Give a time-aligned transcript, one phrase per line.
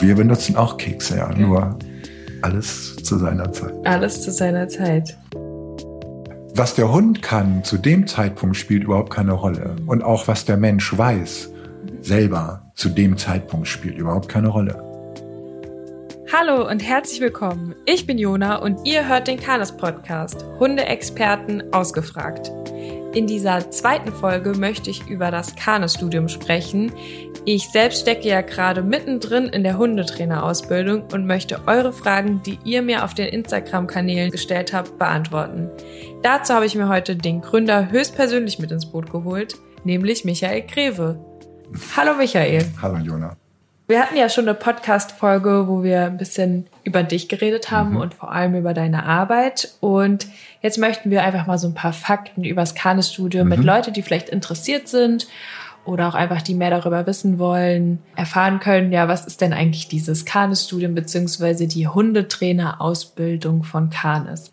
[0.00, 1.36] Wir benutzen auch Kekse, ja, ja.
[1.36, 1.78] nur
[2.42, 3.74] alles zu seiner Zeit.
[3.84, 5.16] Alles zu seiner Zeit.
[6.54, 9.74] Was der Hund kann zu dem Zeitpunkt spielt überhaupt keine Rolle.
[9.86, 11.50] Und auch was der Mensch weiß,
[12.00, 14.80] selber zu dem Zeitpunkt spielt überhaupt keine Rolle.
[16.32, 17.74] Hallo und herzlich willkommen.
[17.84, 22.52] Ich bin Jona und ihr hört den Kanes Podcast Hundeexperten ausgefragt.
[23.18, 26.92] In dieser zweiten Folge möchte ich über das Kanes-Studium sprechen.
[27.44, 32.80] Ich selbst stecke ja gerade mittendrin in der Hundetrainerausbildung und möchte eure Fragen, die ihr
[32.80, 35.68] mir auf den Instagram-Kanälen gestellt habt, beantworten.
[36.22, 41.18] Dazu habe ich mir heute den Gründer höchstpersönlich mit ins Boot geholt, nämlich Michael Greve.
[41.96, 42.66] Hallo Michael.
[42.80, 43.36] Hallo Jona.
[43.88, 47.96] Wir hatten ja schon eine Podcast-Folge, wo wir ein bisschen über dich geredet haben mhm.
[47.96, 49.72] und vor allem über deine Arbeit.
[49.80, 50.26] Und
[50.60, 53.48] jetzt möchten wir einfach mal so ein paar Fakten über das Kanes-Studio mhm.
[53.48, 55.26] mit Leuten, die vielleicht interessiert sind
[55.86, 59.88] oder auch einfach die mehr darüber wissen wollen, erfahren können, ja, was ist denn eigentlich
[59.88, 64.52] dieses Kanes-Studium beziehungsweise die Hundetrainer-Ausbildung von Kanes?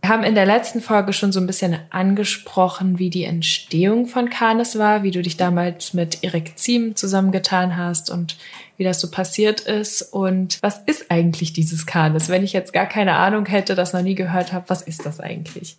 [0.00, 4.30] Wir haben in der letzten Folge schon so ein bisschen angesprochen, wie die Entstehung von
[4.30, 8.36] Kanes war, wie du dich damals mit Erik Ziem zusammengetan hast und
[8.76, 10.02] wie das so passiert ist.
[10.02, 12.28] Und was ist eigentlich dieses Kanes?
[12.28, 15.20] Wenn ich jetzt gar keine Ahnung hätte, das noch nie gehört habe, was ist das
[15.20, 15.78] eigentlich?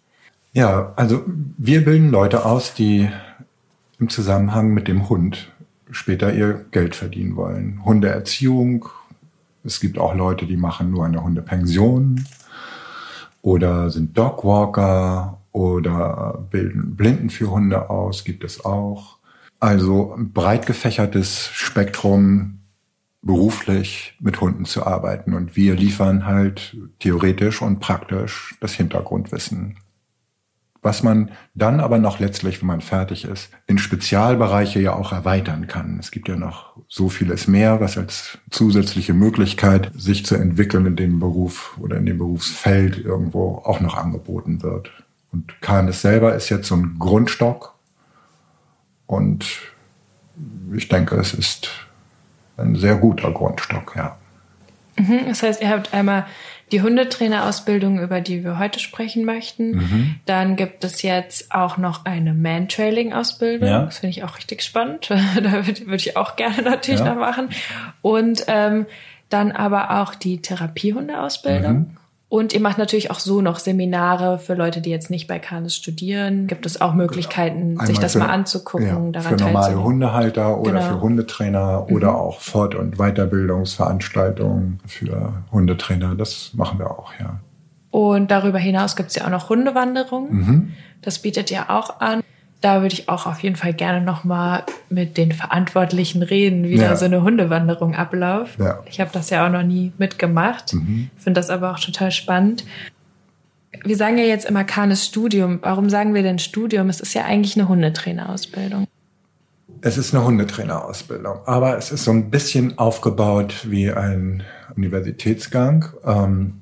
[0.54, 1.24] Ja, also
[1.58, 3.10] wir bilden Leute aus, die
[4.00, 5.52] im Zusammenhang mit dem Hund
[5.92, 7.84] später ihr Geld verdienen wollen.
[7.86, 8.90] Hundeerziehung.
[9.64, 12.26] Es gibt auch Leute, die machen nur eine Hundepension
[13.42, 19.18] oder sind Dogwalker oder bilden Blinden für Hunde aus, gibt es auch.
[19.60, 22.57] Also breit gefächertes Spektrum
[23.28, 25.36] beruflich mit Hunden zu arbeiten.
[25.36, 29.78] Und wir liefern halt theoretisch und praktisch das Hintergrundwissen
[30.88, 35.68] was man dann aber noch letztlich, wenn man fertig ist, in Spezialbereiche ja auch erweitern
[35.68, 35.98] kann.
[36.00, 40.96] Es gibt ja noch so vieles mehr, was als zusätzliche Möglichkeit, sich zu entwickeln in
[40.96, 44.92] dem Beruf oder in dem Berufsfeld irgendwo auch noch angeboten wird.
[45.34, 47.76] Und KNS selber ist jetzt so ein Grundstock
[49.08, 49.46] und
[50.74, 51.87] ich denke, es ist
[52.58, 54.18] ein sehr guter Grundstock, ja.
[54.98, 56.26] Mhm, das heißt, ihr habt einmal
[56.72, 59.72] die Hundetrainerausbildung, über die wir heute sprechen möchten.
[59.72, 60.16] Mhm.
[60.26, 63.70] Dann gibt es jetzt auch noch eine Man-Trailing-Ausbildung.
[63.70, 63.86] Ja.
[63.86, 65.10] Das finde ich auch richtig spannend.
[65.10, 67.14] da würde würd ich auch gerne natürlich ja.
[67.14, 67.50] noch machen.
[68.02, 68.86] Und ähm,
[69.30, 71.74] dann aber auch die Therapiehundeausbildung.
[71.74, 71.98] Mhm.
[72.30, 75.76] Und ihr macht natürlich auch so noch Seminare für Leute, die jetzt nicht bei Canis
[75.76, 76.48] studieren.
[76.48, 78.88] Gibt es auch Möglichkeiten, Einmal sich das für, mal anzugucken?
[78.88, 80.84] Ja, daran für normale Hundehalter oder genau.
[80.84, 81.96] für Hundetrainer mhm.
[81.96, 86.16] oder auch Fort- und Weiterbildungsveranstaltungen für Hundetrainer.
[86.16, 87.40] Das machen wir auch, ja.
[87.92, 90.34] Und darüber hinaus gibt es ja auch noch Hundewanderungen.
[90.34, 90.72] Mhm.
[91.02, 92.22] Das bietet ihr auch an
[92.62, 96.90] da würde ich auch auf jeden Fall gerne nochmal mit den Verantwortlichen reden, wie ja.
[96.90, 98.60] da so eine Hundewanderung abläuft.
[98.60, 98.80] Ja.
[98.86, 101.10] Ich habe das ja auch noch nie mitgemacht, mhm.
[101.18, 102.66] finde das aber auch total spannend.
[103.84, 105.60] Wir sagen ja jetzt immer Kanes Studium.
[105.62, 106.90] Warum sagen wir denn Studium?
[106.90, 108.88] Es ist ja eigentlich eine Hundetrainerausbildung.
[109.82, 114.42] Es ist eine Hundetrainerausbildung, aber es ist so ein bisschen aufgebaut wie ein
[114.76, 115.86] Universitätsgang.
[116.04, 116.62] Ähm,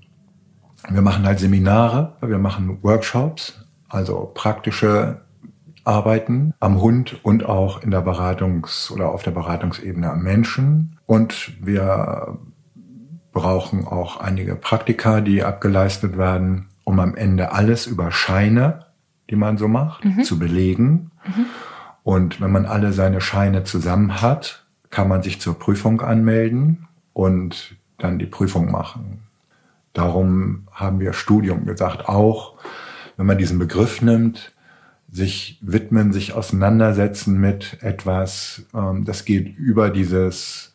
[0.89, 3.53] wir machen halt Seminare, wir machen Workshops,
[3.88, 5.22] also praktische
[5.85, 10.97] arbeiten, am Hund und auch in der Beratungs- oder auf der Beratungsebene am Menschen.
[11.06, 12.38] Und wir
[13.31, 18.88] brauchen auch einige Praktika, die abgeleistet werden, um am Ende alles über Scheine,
[19.29, 20.24] die man so macht, mhm.
[20.24, 21.12] zu belegen.
[21.25, 21.45] Mhm.
[22.03, 27.75] Und wenn man alle seine Scheine zusammen hat, kann man sich zur Prüfung anmelden und
[27.97, 29.22] dann die Prüfung machen.
[29.94, 32.56] Darum haben wir Studium gesagt, auch
[33.18, 34.55] wenn man diesen Begriff nimmt,
[35.16, 40.74] sich widmen, sich auseinandersetzen mit etwas, ähm, das geht über dieses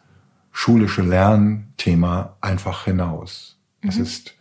[0.51, 3.59] schulische Lernthema einfach hinaus.
[3.83, 3.89] Mhm.
[3.91, 4.35] Es ist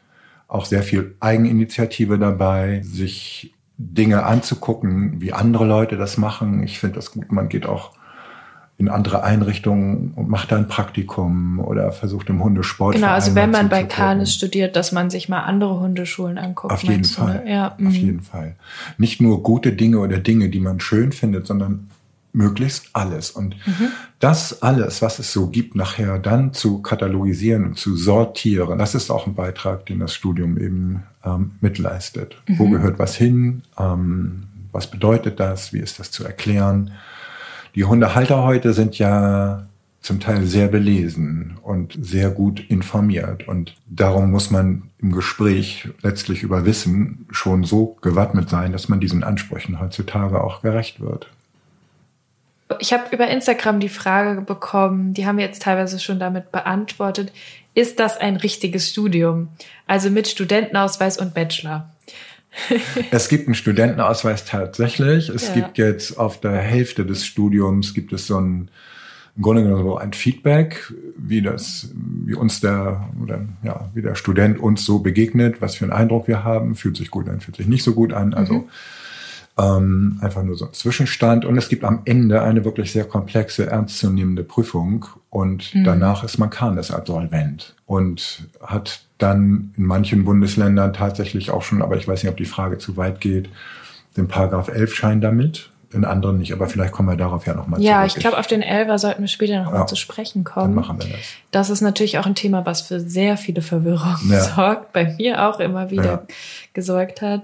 [0.48, 6.64] auch sehr viel Eigeninitiative dabei, sich Dinge anzugucken, wie andere Leute das machen.
[6.64, 7.34] Ich finde das gut.
[7.34, 7.92] Man geht auch
[8.80, 12.96] in andere Einrichtungen und macht da ein Praktikum oder versucht im Hundesport.
[12.96, 16.74] Genau, also wenn man bei Canis studiert, dass man sich mal andere Hundeschulen anguckt.
[16.74, 17.44] Auf jeden Fall.
[17.44, 17.52] Ne?
[17.52, 17.74] Ja.
[17.74, 17.92] Auf mhm.
[17.92, 18.56] jeden Fall.
[18.98, 21.90] Nicht nur gute Dinge oder Dinge, die man schön findet, sondern
[22.32, 23.32] möglichst alles.
[23.32, 23.90] Und mhm.
[24.20, 29.10] das alles, was es so gibt, nachher dann zu katalogisieren und zu sortieren, das ist
[29.10, 32.38] auch ein Beitrag, den das Studium eben ähm, mitleistet.
[32.48, 32.60] Mhm.
[32.60, 33.64] Wo gehört was hin?
[33.78, 35.74] Ähm, was bedeutet das?
[35.74, 36.92] Wie ist das zu erklären?
[37.76, 39.68] Die Hundehalter heute sind ja
[40.02, 43.48] zum Teil sehr belesen und sehr gut informiert.
[43.48, 49.00] Und darum muss man im Gespräch letztlich über Wissen schon so gewappnet sein, dass man
[49.00, 51.30] diesen Ansprüchen heutzutage auch gerecht wird.
[52.80, 57.34] Ich habe über Instagram die Frage bekommen, die haben wir jetzt teilweise schon damit beantwortet,
[57.74, 59.50] ist das ein richtiges Studium?
[59.88, 61.90] Also mit Studentenausweis und Bachelor.
[63.12, 65.30] Es gibt einen Studentenausweis tatsächlich.
[65.30, 65.54] Es ja.
[65.56, 68.70] gibt jetzt auf der Hälfte des Studiums gibt es so ein
[69.40, 71.90] im Grunde genommen so ein Feedback, wie das,
[72.26, 76.28] wie uns der oder ja, wie der Student uns so begegnet, was für einen Eindruck
[76.28, 78.34] wir haben, fühlt sich gut an, fühlt sich nicht so gut an.
[78.34, 78.70] Also mhm.
[79.58, 81.46] ähm, einfach nur so ein Zwischenstand.
[81.46, 85.06] Und es gibt am Ende eine wirklich sehr komplexe, ernstzunehmende Prüfung.
[85.30, 85.86] Und mhm.
[85.86, 92.08] danach ist man Absolvent und hat dann in manchen Bundesländern tatsächlich auch schon, aber ich
[92.08, 93.50] weiß nicht, ob die Frage zu weit geht,
[94.18, 97.82] den Paragraph 11 Schein damit, in anderen nicht, aber vielleicht kommen wir darauf ja nochmal
[97.82, 98.00] ja, zurück.
[98.00, 100.76] Ja, ich glaube, auf den Elver sollten wir später nochmal ja, zu sprechen kommen.
[100.76, 101.20] Dann machen wir das.
[101.52, 104.40] Das ist natürlich auch ein Thema, was für sehr viele Verwirrung ja.
[104.42, 106.24] sorgt, bei mir auch immer wieder ja.
[106.74, 107.44] gesorgt hat.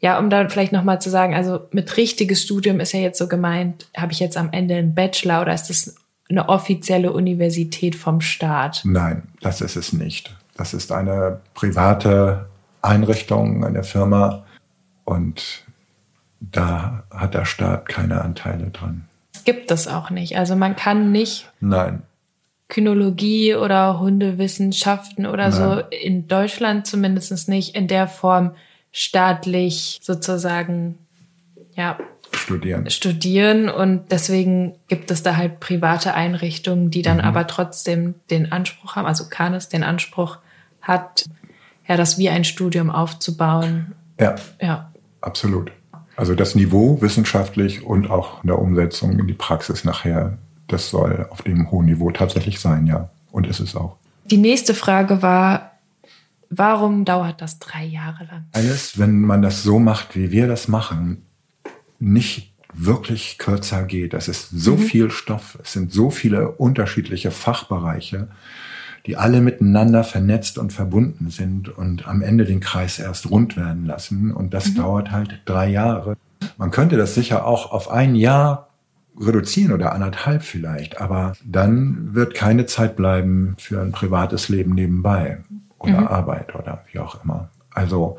[0.00, 3.26] Ja, um dann vielleicht nochmal zu sagen, also mit richtiges Studium ist ja jetzt so
[3.26, 5.96] gemeint, habe ich jetzt am Ende einen Bachelor oder ist das
[6.30, 8.82] eine offizielle Universität vom Staat?
[8.84, 10.32] Nein, das ist es nicht.
[10.58, 12.48] Das ist eine private
[12.82, 14.44] Einrichtung, eine Firma
[15.04, 15.64] und
[16.40, 19.08] da hat der Staat keine Anteile dran.
[19.44, 20.36] Gibt es auch nicht.
[20.36, 21.50] Also man kann nicht.
[21.60, 22.02] Nein.
[22.68, 25.52] Kynologie oder Hundewissenschaften oder Nein.
[25.52, 28.50] so in Deutschland zumindest nicht in der Form
[28.90, 30.98] staatlich sozusagen
[31.76, 31.98] ja
[32.32, 32.90] studieren.
[32.90, 37.24] studieren und deswegen gibt es da halt private Einrichtungen, die dann mhm.
[37.24, 40.38] aber trotzdem den Anspruch haben, also Canis den Anspruch
[40.88, 41.26] hat,
[41.86, 43.94] ja, das wie ein Studium aufzubauen.
[44.18, 44.34] Ja.
[44.60, 44.92] Ja.
[45.20, 45.70] Absolut.
[46.16, 51.28] Also das Niveau wissenschaftlich und auch in der Umsetzung in die Praxis nachher, das soll
[51.30, 53.10] auf dem hohen Niveau tatsächlich sein, ja.
[53.30, 53.96] Und ist es auch.
[54.24, 55.78] Die nächste Frage war,
[56.50, 58.46] warum dauert das drei Jahre lang?
[58.52, 61.22] Alles, wenn man das so macht, wie wir das machen,
[61.98, 64.12] nicht wirklich kürzer geht.
[64.12, 64.78] Das ist so mhm.
[64.78, 68.28] viel Stoff, es sind so viele unterschiedliche Fachbereiche
[69.08, 73.86] die alle miteinander vernetzt und verbunden sind und am Ende den Kreis erst rund werden
[73.86, 74.32] lassen.
[74.32, 74.74] Und das mhm.
[74.74, 76.18] dauert halt drei Jahre.
[76.58, 78.68] Man könnte das sicher auch auf ein Jahr
[79.18, 85.38] reduzieren oder anderthalb vielleicht, aber dann wird keine Zeit bleiben für ein privates Leben nebenbei
[85.78, 86.06] oder mhm.
[86.08, 87.48] Arbeit oder wie auch immer.
[87.72, 88.18] Also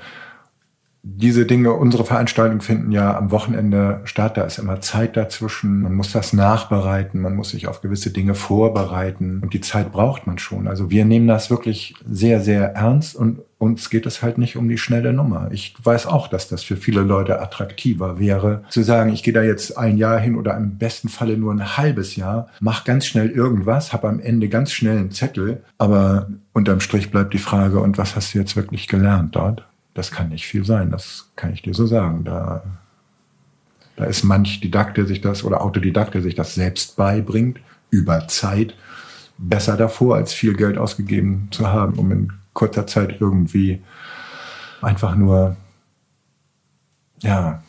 [1.02, 5.96] diese Dinge, unsere Veranstaltungen finden ja am Wochenende statt, da ist immer Zeit dazwischen, man
[5.96, 10.40] muss das nachbereiten, man muss sich auf gewisse Dinge vorbereiten und die Zeit braucht man
[10.40, 10.68] schon.
[10.68, 14.68] Also wir nehmen das wirklich sehr, sehr ernst und uns geht es halt nicht um
[14.68, 15.50] die schnelle Nummer.
[15.52, 19.44] Ich weiß auch, dass das für viele Leute attraktiver wäre, zu sagen, ich gehe da
[19.44, 23.30] jetzt ein Jahr hin oder im besten Falle nur ein halbes Jahr, mach ganz schnell
[23.30, 27.98] irgendwas, habe am Ende ganz schnell einen Zettel, aber unterm Strich bleibt die Frage, und
[27.98, 29.69] was hast du jetzt wirklich gelernt dort?
[30.00, 32.24] Das kann nicht viel sein, das kann ich dir so sagen.
[32.24, 32.64] Da,
[33.98, 37.60] da ist manch Didakt, der sich das oder Autodidakt, der sich das selbst beibringt,
[37.90, 38.76] über Zeit,
[39.38, 43.82] besser davor, als viel Geld ausgegeben zu haben, um in kurzer Zeit irgendwie
[44.82, 45.58] einfach nur,
[47.22, 47.62] ja,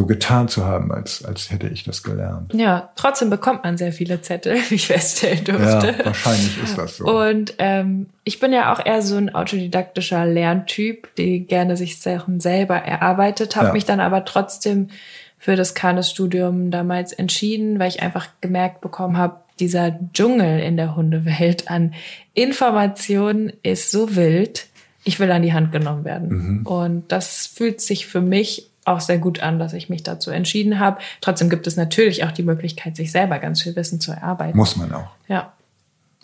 [0.00, 2.54] so getan zu haben, als, als hätte ich das gelernt.
[2.54, 5.94] Ja, trotzdem bekommt man sehr viele Zettel, wie ich feststellen durfte.
[5.98, 7.04] Ja, wahrscheinlich ist das so.
[7.04, 12.40] Und ähm, ich bin ja auch eher so ein autodidaktischer Lerntyp, die gerne sich Sachen
[12.40, 13.72] selber erarbeitet, habe ja.
[13.74, 14.88] mich dann aber trotzdem
[15.36, 20.96] für das Kanes-Studium damals entschieden, weil ich einfach gemerkt bekommen habe, dieser Dschungel in der
[20.96, 21.92] Hundewelt an
[22.32, 24.66] Informationen ist so wild.
[25.04, 26.28] Ich will an die Hand genommen werden.
[26.28, 26.66] Mhm.
[26.66, 30.78] Und das fühlt sich für mich auch sehr gut an, dass ich mich dazu entschieden
[30.78, 30.98] habe.
[31.20, 34.56] Trotzdem gibt es natürlich auch die Möglichkeit, sich selber ganz viel Wissen zu erarbeiten.
[34.56, 35.10] Muss man auch.
[35.28, 35.52] Ja.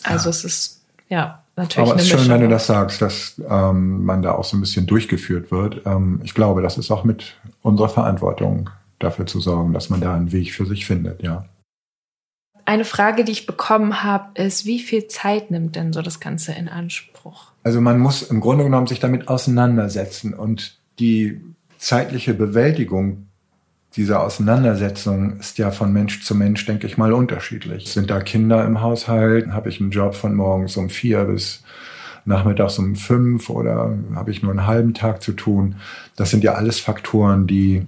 [0.02, 0.30] Also ja.
[0.30, 1.90] es ist, ja, natürlich.
[1.90, 4.60] Aber es ist schön, wenn du das sagst, dass ähm, man da auch so ein
[4.60, 5.82] bisschen durchgeführt wird.
[5.86, 10.14] Ähm, ich glaube, das ist auch mit unserer Verantwortung, dafür zu sorgen, dass man da
[10.14, 11.46] einen Weg für sich findet, ja.
[12.68, 16.52] Eine Frage, die ich bekommen habe, ist, wie viel Zeit nimmt denn so das Ganze
[16.52, 17.52] in Anspruch?
[17.62, 21.40] Also man muss im Grunde genommen sich damit auseinandersetzen und die
[21.78, 23.26] zeitliche Bewältigung
[23.96, 27.90] dieser Auseinandersetzung ist ja von Mensch zu Mensch, denke ich mal, unterschiedlich.
[27.90, 29.48] Sind da Kinder im Haushalt?
[29.52, 31.62] Habe ich einen Job von morgens um vier bis
[32.26, 35.76] nachmittags um fünf oder habe ich nur einen halben Tag zu tun?
[36.14, 37.86] Das sind ja alles Faktoren, die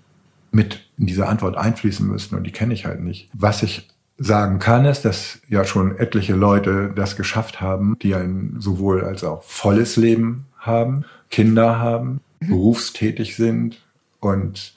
[0.50, 3.28] mit in diese Antwort einfließen müssten und die kenne ich halt nicht.
[3.34, 8.56] Was ich sagen kann, ist, dass ja schon etliche Leute das geschafft haben, die ein
[8.58, 12.20] sowohl als auch volles Leben haben, Kinder haben.
[12.48, 13.78] berufstätig sind
[14.20, 14.74] und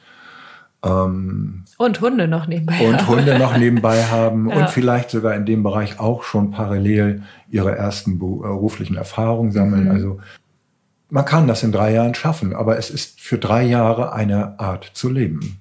[0.84, 3.08] ähm, und Hunde noch nebenbei und haben.
[3.08, 4.56] Hunde noch nebenbei haben ja.
[4.56, 9.86] und vielleicht sogar in dem Bereich auch schon parallel ihre ersten beruflichen Erfahrungen sammeln.
[9.86, 9.92] Mhm.
[9.92, 10.20] Also
[11.10, 14.90] man kann das in drei Jahren schaffen, aber es ist für drei Jahre eine Art
[14.94, 15.60] zu leben.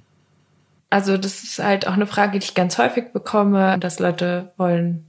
[0.90, 5.06] Also das ist halt auch eine Frage, die ich ganz häufig bekomme, dass Leute wollen,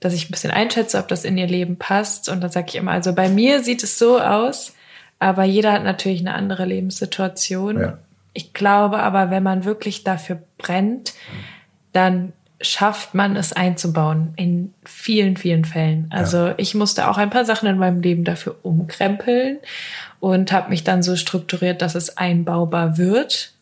[0.00, 2.28] dass ich ein bisschen einschätze, ob das in ihr Leben passt.
[2.28, 4.74] Und dann sage ich immer, also bei mir sieht es so aus,
[5.24, 7.80] aber jeder hat natürlich eine andere Lebenssituation.
[7.80, 7.98] Ja.
[8.34, 11.14] Ich glaube aber, wenn man wirklich dafür brennt,
[11.94, 16.08] dann schafft man es einzubauen in vielen, vielen Fällen.
[16.10, 16.54] Also ja.
[16.58, 19.60] ich musste auch ein paar Sachen in meinem Leben dafür umkrempeln
[20.20, 23.52] und habe mich dann so strukturiert, dass es einbaubar wird.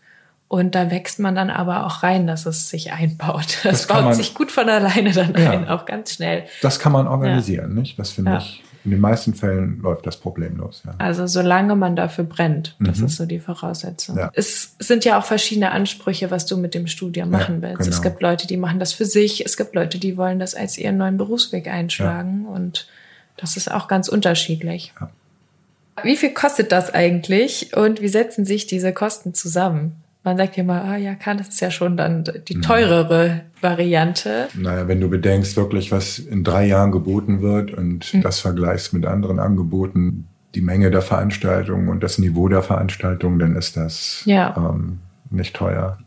[0.49, 3.59] Und da wächst man dann aber auch rein, dass es sich einbaut.
[3.63, 6.43] Das, das baut man, sich gut von alleine dann ja, ein, auch ganz schnell.
[6.61, 7.81] Das kann man organisieren, ja.
[7.81, 7.97] nicht?
[8.01, 10.83] Das finde ich in den meisten Fällen läuft das problemlos.
[10.85, 10.95] Ja.
[10.99, 13.07] Also solange man dafür brennt, das mhm.
[13.07, 14.19] ist so die Voraussetzung.
[14.19, 14.31] Ja.
[14.35, 17.85] Es sind ja auch verschiedene Ansprüche, was du mit dem Studium machen ja, willst.
[17.85, 17.91] Genau.
[17.91, 19.47] Es gibt Leute, die machen das für sich.
[19.47, 22.47] Es gibt Leute, die wollen das als ihren neuen Berufsweg einschlagen.
[22.47, 22.89] Und
[23.37, 24.93] das ist auch ganz unterschiedlich.
[26.03, 30.02] Wie viel kostet das eigentlich und wie setzen sich diese Kosten zusammen?
[30.25, 32.63] Man sagt ja mal, ah ja, kann, das ist ja schon dann die mhm.
[32.63, 34.49] teurere Variante.
[34.55, 38.23] Naja, wenn du bedenkst wirklich, was in drei Jahren geboten wird und mhm.
[38.23, 43.57] das vergleichst mit anderen Angeboten, die Menge der Veranstaltungen und das Niveau der Veranstaltungen, dann
[43.57, 44.55] ist das ja.
[44.57, 45.01] ähm,
[45.31, 45.99] nicht teuer.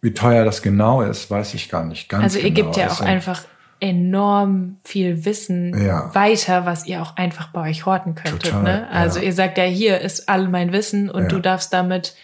[0.00, 2.70] Wie teuer das genau ist, weiß ich gar nicht ganz Also ihr genau.
[2.70, 3.44] gebt ja auch einfach
[3.80, 6.14] enorm viel Wissen ja.
[6.14, 8.50] weiter, was ihr auch einfach bei euch horten könntet.
[8.50, 8.88] Total, ne?
[8.90, 9.26] Also ja.
[9.26, 11.28] ihr sagt ja, hier ist all mein Wissen und ja.
[11.28, 12.14] du darfst damit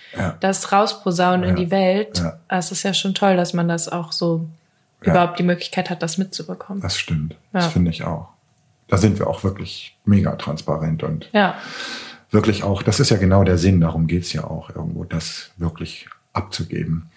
[0.40, 2.22] das rausposaunen in die Welt.
[2.48, 4.48] Es ist ja schon toll, dass man das auch so
[5.00, 6.82] überhaupt die Möglichkeit hat, das mitzubekommen.
[6.82, 7.36] Das stimmt.
[7.52, 8.28] Das finde ich auch.
[8.88, 11.30] Da sind wir auch wirklich mega transparent und
[12.30, 16.08] wirklich auch, das ist ja genau der Sinn, darum geht's ja auch irgendwo, das wirklich
[16.32, 17.10] abzugeben.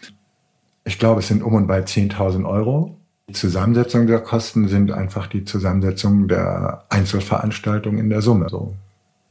[0.84, 2.96] Ich glaube, es sind um und bei 10.000 Euro
[3.30, 8.48] die Zusammensetzung der Kosten sind einfach die Zusammensetzung der Einzelveranstaltungen in der Summe.
[8.50, 8.76] So,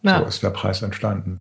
[0.03, 0.21] ja.
[0.21, 1.39] so ist der Preis entstanden.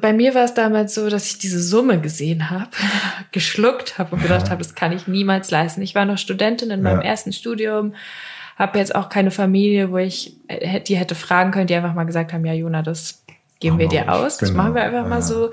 [0.00, 2.70] Bei mir war es damals so, dass ich diese Summe gesehen habe,
[3.32, 4.50] geschluckt habe und gedacht ja.
[4.50, 5.82] habe, das kann ich niemals leisten.
[5.82, 7.06] Ich war noch Studentin in meinem ja.
[7.06, 7.94] ersten Studium,
[8.56, 12.04] habe jetzt auch keine Familie, wo ich äh, die hätte fragen können, die einfach mal
[12.04, 13.24] gesagt haben, ja, Jona, das
[13.58, 14.50] geben wir dir aus, genau.
[14.50, 15.50] das machen wir einfach mal so.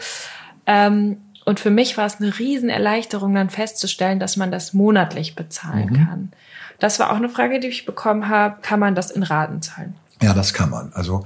[0.67, 5.89] Ähm, und für mich war es eine Riesenerleichterung, dann festzustellen, dass man das monatlich bezahlen
[5.91, 6.05] mhm.
[6.05, 6.31] kann.
[6.79, 8.57] Das war auch eine Frage, die ich bekommen habe.
[8.61, 9.95] Kann man das in Raten zahlen?
[10.21, 10.91] Ja, das kann man.
[10.93, 11.23] Also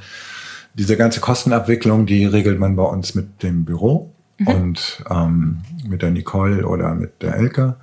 [0.73, 4.47] diese ganze Kostenabwicklung, die regelt man bei uns mit dem Büro mhm.
[4.47, 7.77] und ähm, mit der Nicole oder mit der Elke.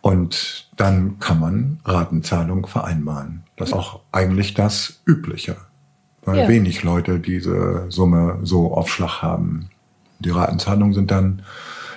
[0.00, 3.44] Und dann kann man Ratenzahlung vereinbaren.
[3.56, 5.56] Das ist auch eigentlich das Übliche,
[6.24, 6.48] weil ja.
[6.48, 9.70] wenig Leute diese Summe so auf Schlag haben.
[10.24, 11.42] Die Ratenzahlungen sind dann,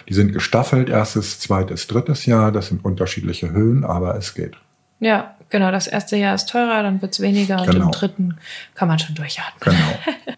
[0.07, 2.51] die sind gestaffelt, erstes, zweites, drittes Jahr.
[2.51, 4.55] Das sind unterschiedliche Höhen, aber es geht.
[4.99, 5.71] Ja, genau.
[5.71, 7.85] Das erste Jahr ist teurer, dann wird's weniger und genau.
[7.85, 8.37] im dritten
[8.75, 9.75] kann man schon durchatmen.
[9.75, 10.35] Genau.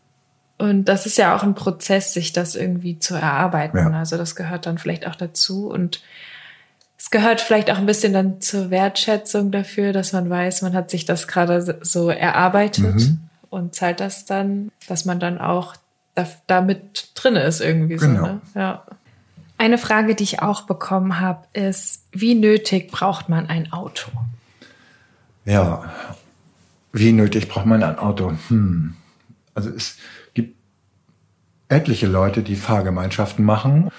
[0.69, 3.77] und das ist ja auch ein Prozess, sich das irgendwie zu erarbeiten.
[3.77, 3.89] Ja.
[3.91, 6.01] Also das gehört dann vielleicht auch dazu und
[6.99, 10.91] es gehört vielleicht auch ein bisschen dann zur Wertschätzung dafür, dass man weiß, man hat
[10.91, 13.21] sich das gerade so erarbeitet mhm.
[13.49, 15.75] und zahlt das dann, dass man dann auch
[16.23, 18.19] da, da mit drin ist irgendwie genau.
[18.19, 18.25] so.
[18.27, 18.41] Ne?
[18.55, 18.83] Ja.
[19.57, 24.09] Eine Frage, die ich auch bekommen habe, ist, wie nötig braucht man ein Auto?
[25.45, 25.91] Ja,
[26.93, 28.33] wie nötig braucht man ein Auto?
[28.47, 28.95] Hm.
[29.53, 29.97] Also es
[30.33, 30.55] gibt
[31.67, 33.89] etliche Leute, die Fahrgemeinschaften machen.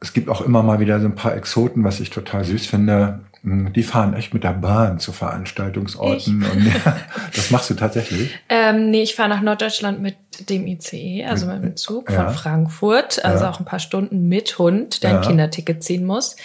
[0.00, 3.20] Es gibt auch immer mal wieder so ein paar Exoten, was ich total süß finde.
[3.46, 6.42] Hm, die fahren echt mit der Bahn zu Veranstaltungsorten.
[6.42, 6.52] Ich?
[6.52, 6.96] Und ja,
[7.32, 8.34] das machst du tatsächlich?
[8.48, 10.16] Ähm, nee, ich fahre nach Norddeutschland mit
[10.48, 12.24] dem ICE, also mit dem Zug ja.
[12.24, 13.50] von Frankfurt, also ja.
[13.50, 16.36] auch ein paar Stunden mit Hund, der ein Kinderticket ziehen muss.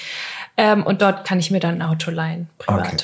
[0.58, 2.88] Ähm, und dort kann ich mir dann ein Auto leihen, privat.
[2.88, 2.98] Okay.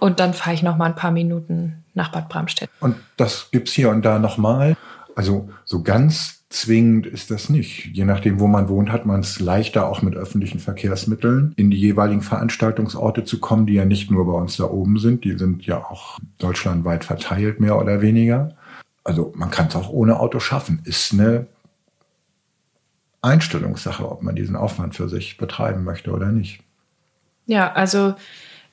[0.00, 2.68] Und dann fahre ich noch mal ein paar Minuten nach Bad Bramstedt.
[2.80, 4.76] Und das gibt's hier und da noch mal.
[5.14, 7.90] Also so ganz Zwingend ist das nicht.
[7.92, 11.76] Je nachdem, wo man wohnt, hat man es leichter, auch mit öffentlichen Verkehrsmitteln in die
[11.76, 15.66] jeweiligen Veranstaltungsorte zu kommen, die ja nicht nur bei uns da oben sind, die sind
[15.66, 18.56] ja auch deutschlandweit verteilt, mehr oder weniger.
[19.04, 20.80] Also man kann es auch ohne Auto schaffen.
[20.84, 21.46] Ist eine
[23.20, 26.60] Einstellungssache, ob man diesen Aufwand für sich betreiben möchte oder nicht.
[27.46, 28.14] Ja, also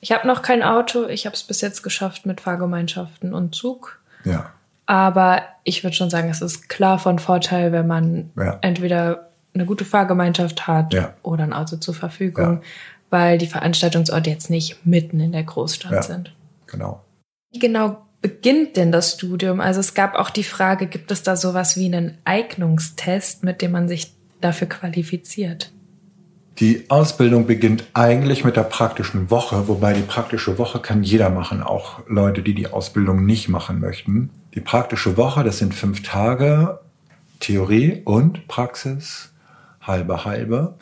[0.00, 1.06] ich habe noch kein Auto.
[1.08, 3.98] Ich habe es bis jetzt geschafft mit Fahrgemeinschaften und Zug.
[4.24, 4.52] Ja.
[4.86, 8.58] Aber ich würde schon sagen, es ist klar von Vorteil, wenn man ja.
[8.60, 11.14] entweder eine gute Fahrgemeinschaft hat ja.
[11.22, 12.60] oder ein Auto zur Verfügung, ja.
[13.10, 16.34] weil die Veranstaltungsorte jetzt nicht mitten in der Großstadt sind.
[16.66, 17.02] Genau.
[17.52, 19.60] Wie genau beginnt denn das Studium?
[19.60, 23.72] Also es gab auch die Frage, gibt es da sowas wie einen Eignungstest, mit dem
[23.72, 25.72] man sich dafür qualifiziert?
[26.58, 31.62] Die Ausbildung beginnt eigentlich mit der praktischen Woche, wobei die praktische Woche kann jeder machen,
[31.62, 34.30] auch Leute, die die Ausbildung nicht machen möchten.
[34.56, 36.80] Die praktische Woche, das sind fünf Tage
[37.40, 39.30] Theorie und Praxis,
[39.82, 40.74] halbe halbe.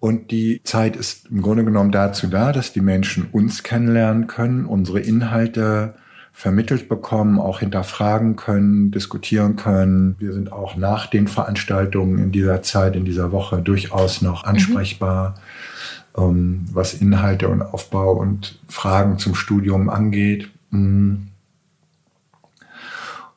[0.00, 4.64] Und die Zeit ist im Grunde genommen dazu da, dass die Menschen uns kennenlernen können,
[4.64, 5.94] unsere Inhalte
[6.32, 10.16] vermittelt bekommen, auch hinterfragen können, diskutieren können.
[10.18, 14.48] Wir sind auch nach den Veranstaltungen in dieser Zeit, in dieser Woche durchaus noch mhm.
[14.48, 15.34] ansprechbar,
[16.16, 16.64] mhm.
[16.72, 20.48] was Inhalte und Aufbau und Fragen zum Studium angeht.
[20.70, 21.29] Mhm.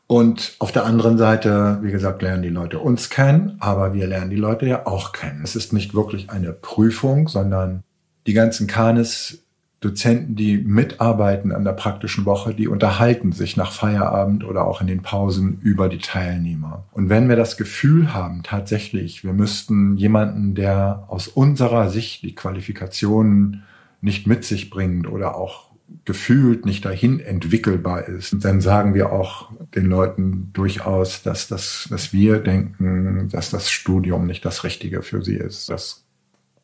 [0.08, 4.30] Und auf der anderen Seite, wie gesagt, lernen die Leute uns kennen, aber wir lernen
[4.30, 5.42] die Leute ja auch kennen.
[5.44, 7.84] Es ist nicht wirklich eine Prüfung, sondern
[8.28, 9.44] die ganzen Kanis
[9.84, 14.88] Dozenten, die mitarbeiten an der praktischen Woche, die unterhalten sich nach Feierabend oder auch in
[14.88, 16.86] den Pausen über die Teilnehmer.
[16.94, 22.34] Und wenn wir das Gefühl haben, tatsächlich, wir müssten jemanden, der aus unserer Sicht die
[22.34, 23.64] Qualifikationen
[24.00, 25.73] nicht mit sich bringt oder auch
[26.06, 32.14] gefühlt nicht dahin entwickelbar ist, dann sagen wir auch den Leuten durchaus, dass das, dass
[32.14, 35.70] wir denken, dass das Studium nicht das Richtige für sie ist.
[35.70, 36.06] Das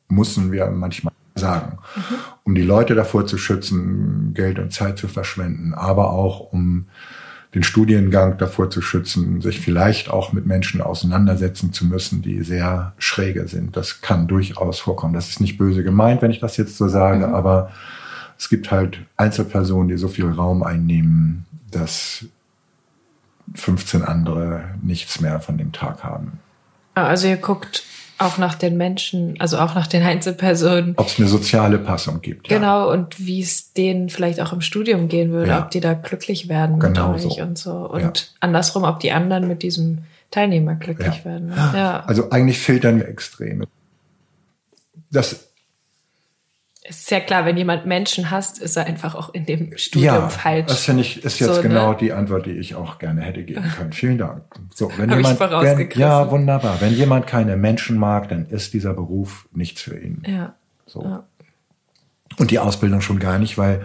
[0.10, 2.02] müssen wir manchmal sagen, mhm.
[2.44, 6.88] um die Leute davor zu schützen, Geld und Zeit zu verschwenden, aber auch um
[7.56, 12.94] den Studiengang davor zu schützen, sich vielleicht auch mit Menschen auseinandersetzen zu müssen, die sehr
[13.00, 13.76] schräge sind.
[13.76, 15.16] Das kann durchaus vorkommen.
[15.16, 17.34] Das ist nicht böse gemeint, wenn ich das jetzt so sage, mhm.
[17.34, 17.72] aber
[18.40, 22.26] es gibt halt Einzelpersonen, die so viel Raum einnehmen, dass
[23.54, 26.40] 15 andere nichts mehr von dem Tag haben.
[26.96, 27.84] Ah, also ihr guckt
[28.18, 30.94] auch nach den Menschen, also auch nach den Einzelpersonen.
[30.96, 32.48] Ob es eine soziale Passung gibt.
[32.48, 32.94] Genau, ja.
[32.94, 35.64] und wie es denen vielleicht auch im Studium gehen würde, ja.
[35.64, 37.42] ob die da glücklich werden genau so.
[37.42, 37.74] und so.
[37.74, 38.14] Und ja.
[38.40, 40.00] andersrum, ob die anderen mit diesem
[40.32, 41.52] Teilnehmer glücklich werden.
[41.74, 42.04] Ja.
[42.06, 43.66] Also eigentlich filtern wir extrem.
[45.12, 45.49] Das
[46.82, 50.16] es ist ja klar, wenn jemand Menschen hasst, ist er einfach auch in dem Studium
[50.16, 50.68] ja, falsch.
[50.68, 51.68] Das finde ich, ist jetzt so, ne?
[51.68, 51.98] genau ne?
[52.00, 53.92] die Antwort, die ich auch gerne hätte geben können.
[53.92, 54.44] Vielen Dank.
[54.74, 56.80] So, wenn jemand, wenn, ja, wunderbar.
[56.80, 60.24] Wenn jemand keine Menschen mag, dann ist dieser Beruf nichts für ihn.
[60.26, 60.56] Ja.
[60.86, 61.04] So.
[61.04, 61.24] Ja.
[62.38, 63.82] Und die Ausbildung schon gar nicht, weil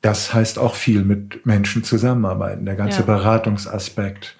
[0.00, 2.64] das heißt auch viel mit Menschen zusammenarbeiten.
[2.64, 3.06] Der ganze ja.
[3.06, 4.36] Beratungsaspekt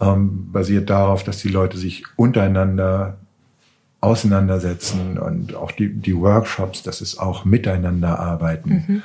[0.00, 3.18] ähm, basiert darauf, dass die Leute sich untereinander
[4.00, 8.70] auseinandersetzen und auch die, die Workshops, das ist auch miteinander arbeiten.
[8.70, 9.02] Mhm.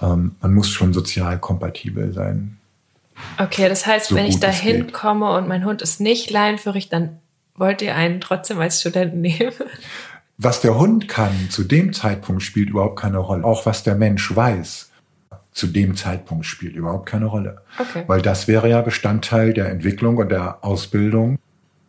[0.00, 2.58] Ähm, man muss schon sozial kompatibel sein.
[3.38, 7.18] Okay, das heißt, so wenn ich da hinkomme und mein Hund ist nicht leinenführig, dann
[7.56, 9.52] wollt ihr einen trotzdem als Studenten nehmen?
[10.40, 13.42] Was der Hund kann zu dem Zeitpunkt spielt überhaupt keine Rolle.
[13.42, 14.88] Auch was der Mensch weiß
[15.50, 17.62] zu dem Zeitpunkt spielt überhaupt keine Rolle.
[17.76, 18.04] Okay.
[18.06, 21.38] Weil das wäre ja Bestandteil der Entwicklung und der Ausbildung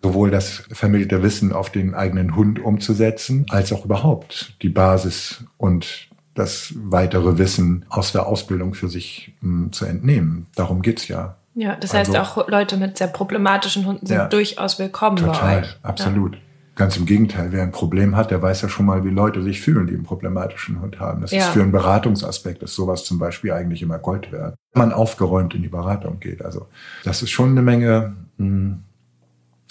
[0.01, 6.09] sowohl das vermittelte Wissen auf den eigenen Hund umzusetzen, als auch überhaupt die Basis und
[6.35, 10.47] das weitere Wissen aus der Ausbildung für sich mh, hm, zu entnehmen.
[10.55, 11.35] Darum geht's ja.
[11.55, 15.33] Ja, das heißt also, auch Leute mit sehr problematischen Hunden sind ja, durchaus willkommen total,
[15.35, 15.77] bei euch.
[15.83, 16.35] Absolut.
[16.35, 16.41] Ja.
[16.75, 19.59] Ganz im Gegenteil, wer ein Problem hat, der weiß ja schon mal, wie Leute sich
[19.59, 21.19] fühlen, die einen problematischen Hund haben.
[21.19, 21.39] Das ja.
[21.39, 24.55] ist für einen Beratungsaspekt, ist sowas zum Beispiel eigentlich immer Gold wert.
[24.71, 26.45] Wenn man aufgeräumt in die Beratung geht.
[26.45, 26.67] Also
[27.03, 28.83] das ist schon eine Menge mh, hm,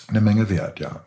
[0.08, 1.04] eine Menge wert, ja.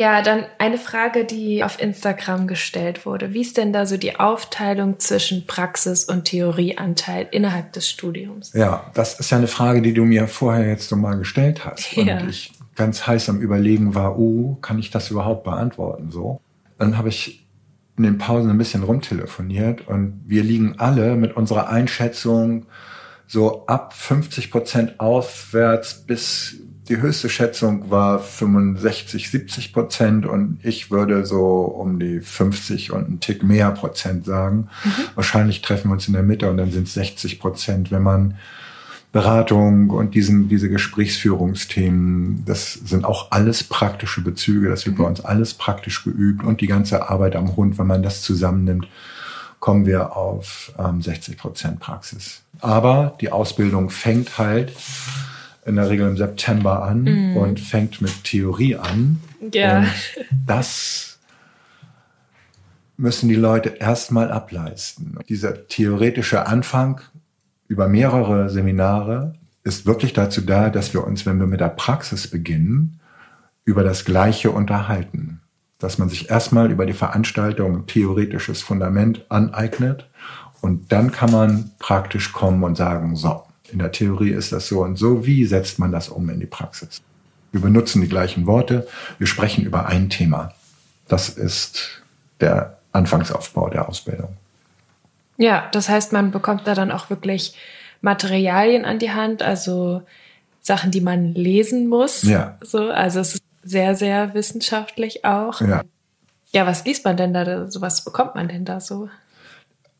[0.00, 3.34] Ja, dann eine Frage, die auf Instagram gestellt wurde.
[3.34, 8.54] Wie ist denn da so die Aufteilung zwischen Praxis und Theorieanteil innerhalb des Studiums?
[8.54, 11.94] Ja, das ist ja eine Frage, die du mir vorher jetzt so mal gestellt hast.
[11.96, 12.18] Ja.
[12.18, 16.10] Und ich ganz heiß am Überlegen war, oh, kann ich das überhaupt beantworten?
[16.10, 16.40] So.
[16.78, 17.46] Dann habe ich
[17.98, 22.64] in den Pausen ein bisschen rumtelefoniert und wir liegen alle mit unserer Einschätzung
[23.26, 26.56] so ab 50 Prozent aufwärts bis
[26.88, 33.06] die höchste Schätzung war 65, 70 Prozent und ich würde so um die 50 und
[33.06, 34.68] einen Tick mehr Prozent sagen.
[34.84, 34.90] Mhm.
[35.14, 38.34] Wahrscheinlich treffen wir uns in der Mitte und dann sind es 60 Prozent, wenn man
[39.12, 45.02] Beratung und diesen, diese Gesprächsführungsthemen, das sind auch alles praktische Bezüge, das wird mhm.
[45.02, 48.86] bei uns alles praktisch geübt und die ganze Arbeit am Hund, wenn man das zusammennimmt,
[49.58, 52.42] kommen wir auf ähm, 60 Prozent Praxis.
[52.60, 54.72] Aber die Ausbildung fängt halt
[55.70, 57.36] in der Regel im September an mm.
[57.36, 59.20] und fängt mit Theorie an.
[59.52, 59.78] Ja.
[59.78, 59.88] Und
[60.46, 61.18] das
[62.96, 65.18] müssen die Leute erstmal ableisten.
[65.28, 67.00] Dieser theoretische Anfang
[67.66, 72.28] über mehrere Seminare ist wirklich dazu da, dass wir uns, wenn wir mit der Praxis
[72.28, 73.00] beginnen,
[73.64, 75.40] über das Gleiche unterhalten.
[75.78, 80.08] Dass man sich erstmal über die Veranstaltung ein theoretisches Fundament aneignet
[80.60, 84.82] und dann kann man praktisch kommen und sagen, so, in der Theorie ist das so
[84.82, 85.26] und so.
[85.26, 87.00] Wie setzt man das um in die Praxis?
[87.52, 88.86] Wir benutzen die gleichen Worte.
[89.18, 90.52] Wir sprechen über ein Thema.
[91.08, 92.02] Das ist
[92.40, 94.36] der Anfangsaufbau der Ausbildung.
[95.36, 97.56] Ja, das heißt, man bekommt da dann auch wirklich
[98.02, 100.02] Materialien an die Hand, also
[100.60, 102.22] Sachen, die man lesen muss.
[102.22, 102.58] Ja.
[102.62, 105.60] So, also es ist sehr, sehr wissenschaftlich auch.
[105.60, 105.82] Ja.
[106.52, 107.70] Ja, was liest man denn da?
[107.70, 109.08] So was bekommt man denn da so?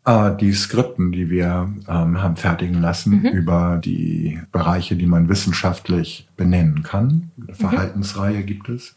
[0.02, 3.26] Ah, die Skripten, die wir ähm, haben fertigen lassen mhm.
[3.26, 7.30] über die Bereiche, die man wissenschaftlich benennen kann.
[7.36, 7.54] Eine mhm.
[7.54, 8.94] Verhaltensreihe gibt es.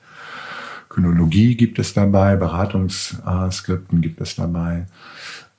[0.88, 4.86] Kynologie gibt es dabei, Beratungsskripten gibt es dabei.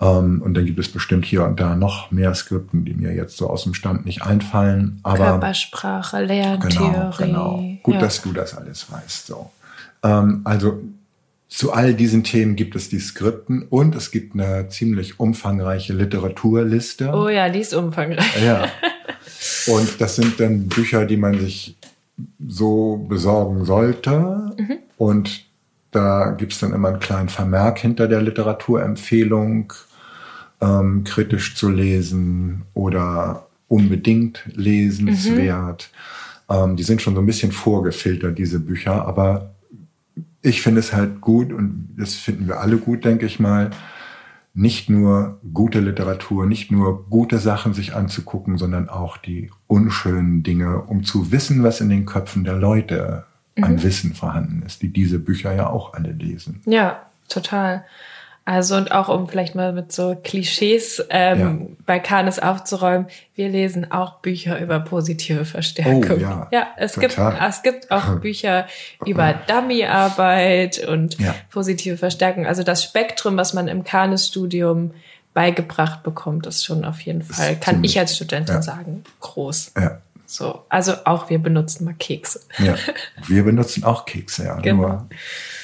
[0.01, 3.37] Ähm, und dann gibt es bestimmt hier und da noch mehr Skripten, die mir jetzt
[3.37, 5.01] so aus dem Stand nicht einfallen.
[5.03, 6.87] Aber Körpersprache, Lerntheorie.
[6.89, 7.79] Genau, genau.
[7.83, 8.01] Gut, ja.
[8.01, 9.27] dass du das alles weißt.
[9.27, 9.51] So.
[10.03, 10.83] Ähm, also
[11.55, 17.13] zu all diesen Themen gibt es die Skripten und es gibt eine ziemlich umfangreiche Literaturliste.
[17.15, 18.43] Oh ja, die ist umfangreich.
[18.45, 18.67] Ja.
[19.73, 21.77] Und das sind dann Bücher, die man sich
[22.45, 24.53] so besorgen sollte.
[24.59, 24.79] Mhm.
[24.99, 25.45] Und
[25.93, 29.73] da gibt es dann immer einen kleinen Vermerk hinter der Literaturempfehlung,
[30.61, 35.91] ähm, kritisch zu lesen oder unbedingt lesenswert.
[36.49, 36.55] Mhm.
[36.57, 39.54] Ähm, die sind schon so ein bisschen vorgefiltert, diese Bücher, aber
[40.45, 43.71] ich finde es halt gut und das finden wir alle gut, denke ich mal,
[44.53, 50.83] nicht nur gute Literatur, nicht nur gute Sachen sich anzugucken, sondern auch die unschönen Dinge,
[50.83, 53.25] um zu wissen, was in den Köpfen der Leute
[53.57, 53.65] mhm.
[53.65, 56.61] an Wissen vorhanden ist, die diese Bücher ja auch alle lesen.
[56.67, 57.87] Ja, total.
[58.47, 61.77] Also und auch um vielleicht mal mit so Klischees ähm, ja.
[61.87, 66.19] bei Kanes aufzuräumen, wir lesen auch Bücher über positive Verstärkung.
[66.19, 67.31] Oh, ja, ja es total.
[67.33, 68.67] gibt es gibt auch Bücher
[69.07, 71.35] über Dummyarbeit und ja.
[71.51, 72.47] positive Verstärkung.
[72.47, 74.93] Also das Spektrum, was man im Kanes-Studium
[75.33, 78.63] beigebracht bekommt, ist schon auf jeden Fall, kann ziemlich, ich als Studentin ja.
[78.63, 79.73] sagen, groß.
[79.77, 80.03] Ja.
[80.27, 82.41] So, also auch wir benutzen mal Kekse.
[82.59, 82.77] Ja,
[83.27, 84.57] wir benutzen auch Kekse, ja.
[84.61, 84.83] Genau.
[84.83, 85.09] Nur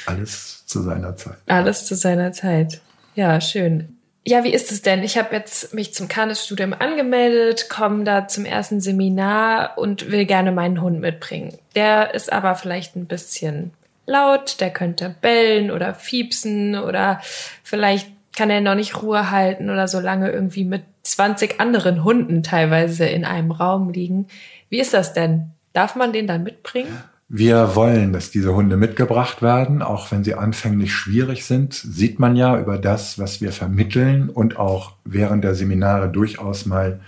[0.07, 1.37] alles zu seiner Zeit.
[1.47, 2.81] Alles zu seiner Zeit.
[3.15, 3.97] Ja, schön.
[4.27, 5.03] Ja, wie ist es denn?
[5.03, 10.53] Ich habe jetzt mich zum Kanis-Studium angemeldet, komme da zum ersten Seminar und will gerne
[10.53, 11.59] meinen Hund mitbringen.
[11.75, 13.73] Der ist aber vielleicht ein bisschen
[14.07, 17.21] laut, der könnte bellen oder fiepsen oder
[17.65, 22.43] vielleicht kann er noch nicht Ruhe halten oder so lange irgendwie mit 20 anderen Hunden
[22.43, 24.29] teilweise in einem Raum liegen.
[24.69, 25.51] Wie ist das denn?
[25.73, 27.03] Darf man den dann mitbringen?
[27.33, 32.35] Wir wollen, dass diese Hunde mitgebracht werden, auch wenn sie anfänglich schwierig sind, sieht man
[32.35, 36.99] ja über das, was wir vermitteln und auch während der Seminare durchaus mal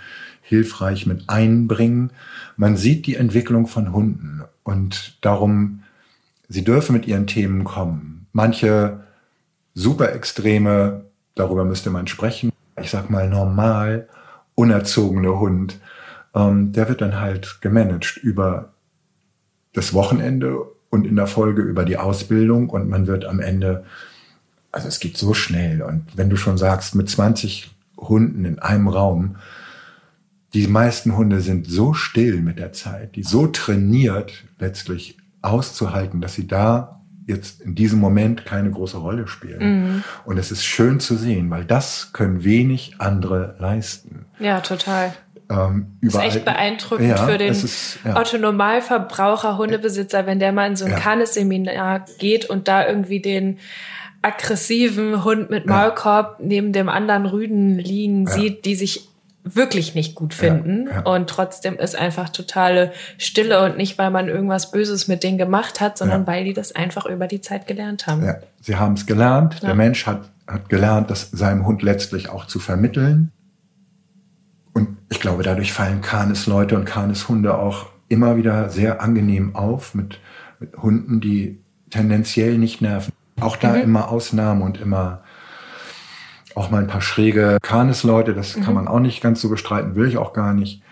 [0.40, 2.10] hilfreich mit einbringen.
[2.56, 5.82] Man sieht die Entwicklung von Hunden und darum,
[6.48, 8.28] sie dürfen mit ihren Themen kommen.
[8.32, 9.00] Manche
[9.74, 11.04] super extreme,
[11.34, 12.52] darüber müsste man sprechen.
[12.80, 14.08] Ich sag mal normal,
[14.54, 15.80] unerzogene Hund,
[16.32, 18.71] ähm, der wird dann halt gemanagt über
[19.72, 20.58] das Wochenende
[20.90, 23.84] und in der Folge über die Ausbildung und man wird am Ende,
[24.70, 28.88] also es geht so schnell und wenn du schon sagst, mit 20 Hunden in einem
[28.88, 29.36] Raum,
[30.54, 36.34] die meisten Hunde sind so still mit der Zeit, die so trainiert letztlich auszuhalten, dass
[36.34, 39.60] sie da jetzt in diesem Moment keine große Rolle spielen.
[39.60, 40.04] Mhm.
[40.24, 44.26] Und es ist schön zu sehen, weil das können wenig andere leisten.
[44.38, 45.14] Ja, total.
[45.52, 46.26] Ähm, überall.
[46.26, 48.16] Das ist echt beeindruckend ja, für den ist, ja.
[48.16, 50.98] Otto-Normalverbraucher, Hundebesitzer, wenn der mal in so ein ja.
[50.98, 53.58] Kannes-Seminar geht und da irgendwie den
[54.22, 56.46] aggressiven Hund mit Maulkorb ja.
[56.46, 59.08] neben dem anderen Rüden liegen sieht, die sich
[59.44, 61.00] wirklich nicht gut finden ja, ja.
[61.00, 65.80] und trotzdem ist einfach totale Stille und nicht, weil man irgendwas Böses mit denen gemacht
[65.80, 66.26] hat, sondern ja.
[66.28, 68.24] weil die das einfach über die Zeit gelernt haben.
[68.24, 69.62] Ja, sie haben es gelernt.
[69.62, 73.32] Der Mensch hat, hat gelernt, das seinem Hund letztlich auch zu vermitteln.
[74.72, 80.20] Und ich glaube, dadurch fallen Kanes-Leute und Kanes-Hunde auch immer wieder sehr angenehm auf mit,
[80.60, 81.58] mit Hunden, die
[81.90, 83.12] tendenziell nicht nerven.
[83.40, 83.82] Auch da mhm.
[83.82, 85.22] immer Ausnahmen und immer
[86.54, 88.64] auch mal ein paar schräge Kanes-Leute, das mhm.
[88.64, 90.82] kann man auch nicht ganz so bestreiten, will ich auch gar nicht.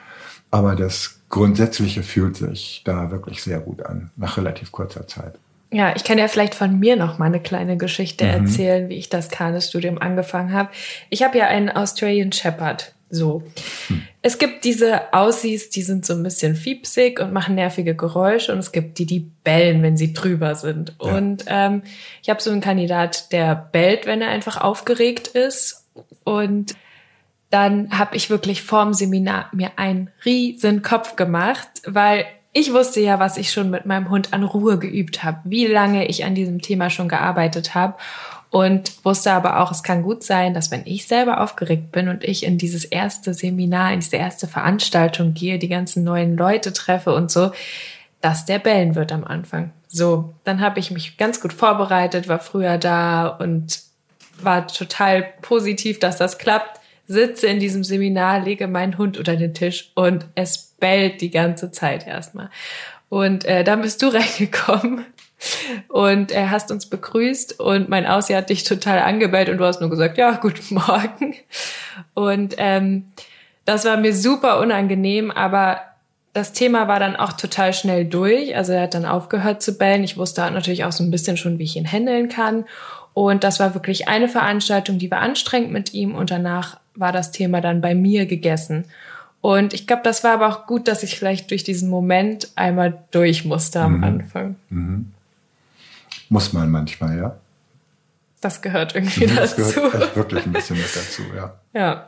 [0.51, 5.39] Aber das Grundsätzliche fühlt sich da wirklich sehr gut an, nach relativ kurzer Zeit.
[5.73, 8.31] Ja, ich kann ja vielleicht von mir noch mal eine kleine Geschichte mhm.
[8.31, 10.71] erzählen, wie ich das Kanes-Studium angefangen habe.
[11.11, 12.95] Ich habe ja einen Australian Shepherd.
[13.11, 13.43] So.
[13.89, 14.03] Hm.
[14.23, 18.59] Es gibt diese Aussies, die sind so ein bisschen fiepsig und machen nervige Geräusche und
[18.59, 20.95] es gibt die, die bellen, wenn sie drüber sind.
[21.03, 21.17] Ja.
[21.17, 21.83] Und ähm,
[22.23, 25.89] ich habe so einen Kandidat, der bellt, wenn er einfach aufgeregt ist.
[26.25, 26.77] Und
[27.51, 33.19] dann habe ich wirklich vorm Seminar mir einen riesen Kopf gemacht, weil ich wusste ja,
[33.19, 36.61] was ich schon mit meinem Hund an Ruhe geübt habe, wie lange ich an diesem
[36.61, 37.95] Thema schon gearbeitet habe
[38.51, 42.25] und wusste aber auch, es kann gut sein, dass wenn ich selber aufgeregt bin und
[42.25, 47.15] ich in dieses erste Seminar, in diese erste Veranstaltung gehe, die ganzen neuen Leute treffe
[47.15, 47.53] und so,
[48.21, 49.71] dass der bellen wird am Anfang.
[49.87, 53.81] So, dann habe ich mich ganz gut vorbereitet, war früher da und
[54.41, 56.81] war total positiv, dass das klappt.
[57.07, 61.71] sitze in diesem Seminar, lege meinen Hund unter den Tisch und es bellt die ganze
[61.71, 62.51] Zeit erstmal.
[63.09, 65.07] Und äh, dann bist du reingekommen
[65.89, 69.81] und er hast uns begrüßt und mein Aussie hat dich total angebellt und du hast
[69.81, 71.35] nur gesagt, ja, guten Morgen.
[72.15, 73.07] Und ähm,
[73.65, 75.81] das war mir super unangenehm, aber
[76.33, 78.57] das Thema war dann auch total schnell durch.
[78.57, 80.05] Also er hat dann aufgehört zu bellen.
[80.05, 82.65] Ich wusste halt natürlich auch so ein bisschen schon, wie ich ihn handeln kann.
[83.15, 87.33] Und das war wirklich eine Veranstaltung, die war anstrengend mit ihm und danach war das
[87.33, 88.85] Thema dann bei mir gegessen.
[89.41, 92.99] Und ich glaube, das war aber auch gut, dass ich vielleicht durch diesen Moment einmal
[93.11, 94.05] durch musste am mhm.
[94.05, 94.57] Anfang.
[94.69, 95.13] Mhm.
[96.31, 97.37] Muss man manchmal, ja.
[98.41, 99.81] Das gehört irgendwie das dazu.
[99.81, 101.61] Das gehört wirklich ein bisschen mit dazu, ja.
[101.75, 102.07] Ja.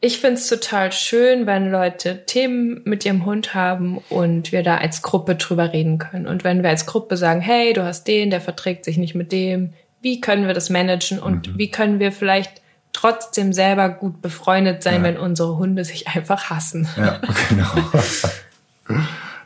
[0.00, 4.76] Ich finde es total schön, wenn Leute Themen mit ihrem Hund haben und wir da
[4.76, 6.26] als Gruppe drüber reden können.
[6.26, 9.32] Und wenn wir als Gruppe sagen, hey, du hast den, der verträgt sich nicht mit
[9.32, 11.58] dem, wie können wir das managen und mhm.
[11.58, 12.60] wie können wir vielleicht
[12.92, 15.02] trotzdem selber gut befreundet sein, ja.
[15.04, 16.86] wenn unsere Hunde sich einfach hassen.
[16.96, 17.74] Ja, genau.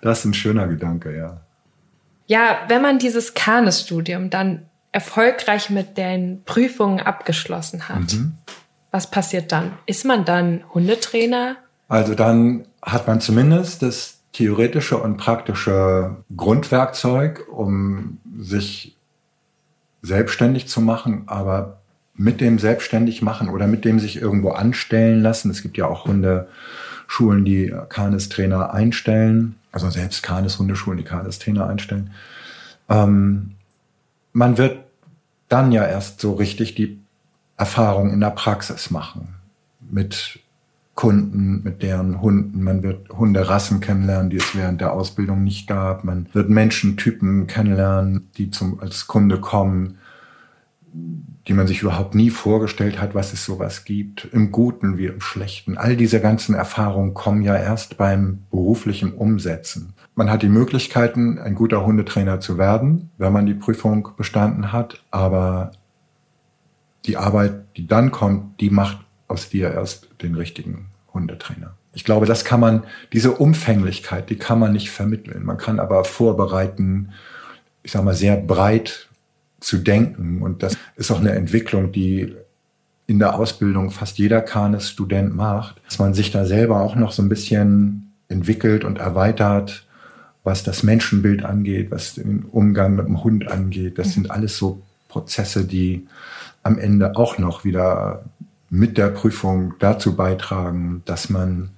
[0.01, 1.41] Das ist ein schöner Gedanke, ja.
[2.29, 8.35] Ja, wenn man dieses Kanes-Studium dann erfolgreich mit den Prüfungen abgeschlossen hat, mhm.
[8.91, 9.73] was passiert dann?
[9.87, 11.57] Ist man dann Hundetrainer?
[11.89, 18.95] Also dann hat man zumindest das theoretische und praktische Grundwerkzeug, um sich
[20.03, 21.81] selbstständig zu machen, aber
[22.15, 25.51] mit dem selbstständig machen oder mit dem sich irgendwo anstellen lassen.
[25.51, 32.13] Es gibt ja auch Hundeschulen, die Kanes-Trainer einstellen, also selbst Kanes-Hundeschulen, die Kanes-Trainer einstellen.
[32.89, 33.53] Ähm,
[34.33, 34.85] man wird
[35.49, 36.99] dann ja erst so richtig die
[37.57, 39.35] Erfahrung in der Praxis machen
[39.81, 40.41] mit
[40.95, 42.63] Kunden, mit deren Hunden.
[42.63, 46.05] Man wird Hunderassen kennenlernen, die es während der Ausbildung nicht gab.
[46.05, 49.99] Man wird Menschentypen kennenlernen, die zum, als Kunde kommen
[51.49, 55.23] die man sich überhaupt nie vorgestellt hat, was es sowas gibt, im Guten wie im
[55.23, 55.79] Schlechten.
[55.79, 59.95] All diese ganzen Erfahrungen kommen ja erst beim beruflichen Umsetzen.
[60.15, 65.03] Man hat die Möglichkeiten, ein guter Hundetrainer zu werden, wenn man die Prüfung bestanden hat,
[65.11, 65.73] aber
[67.07, 71.75] die Arbeit, die dann kommt, die macht aus dir erst den richtigen Hundetrainer.
[71.95, 72.85] Ich glaube, das kann man,
[73.15, 75.45] diese Umfänglichkeit, die kann man nicht vermitteln.
[75.45, 77.13] Man kann aber vorbereiten,
[77.83, 79.08] ich sage mal, sehr breit
[79.61, 80.43] zu denken.
[80.43, 82.35] Und das ist auch eine Entwicklung, die
[83.07, 87.23] in der Ausbildung fast jeder Kanes-Student macht, dass man sich da selber auch noch so
[87.23, 89.87] ein bisschen entwickelt und erweitert,
[90.45, 93.99] was das Menschenbild angeht, was den Umgang mit dem Hund angeht.
[93.99, 96.07] Das sind alles so Prozesse, die
[96.63, 98.25] am Ende auch noch wieder
[98.71, 101.71] mit der Prüfung dazu beitragen, dass man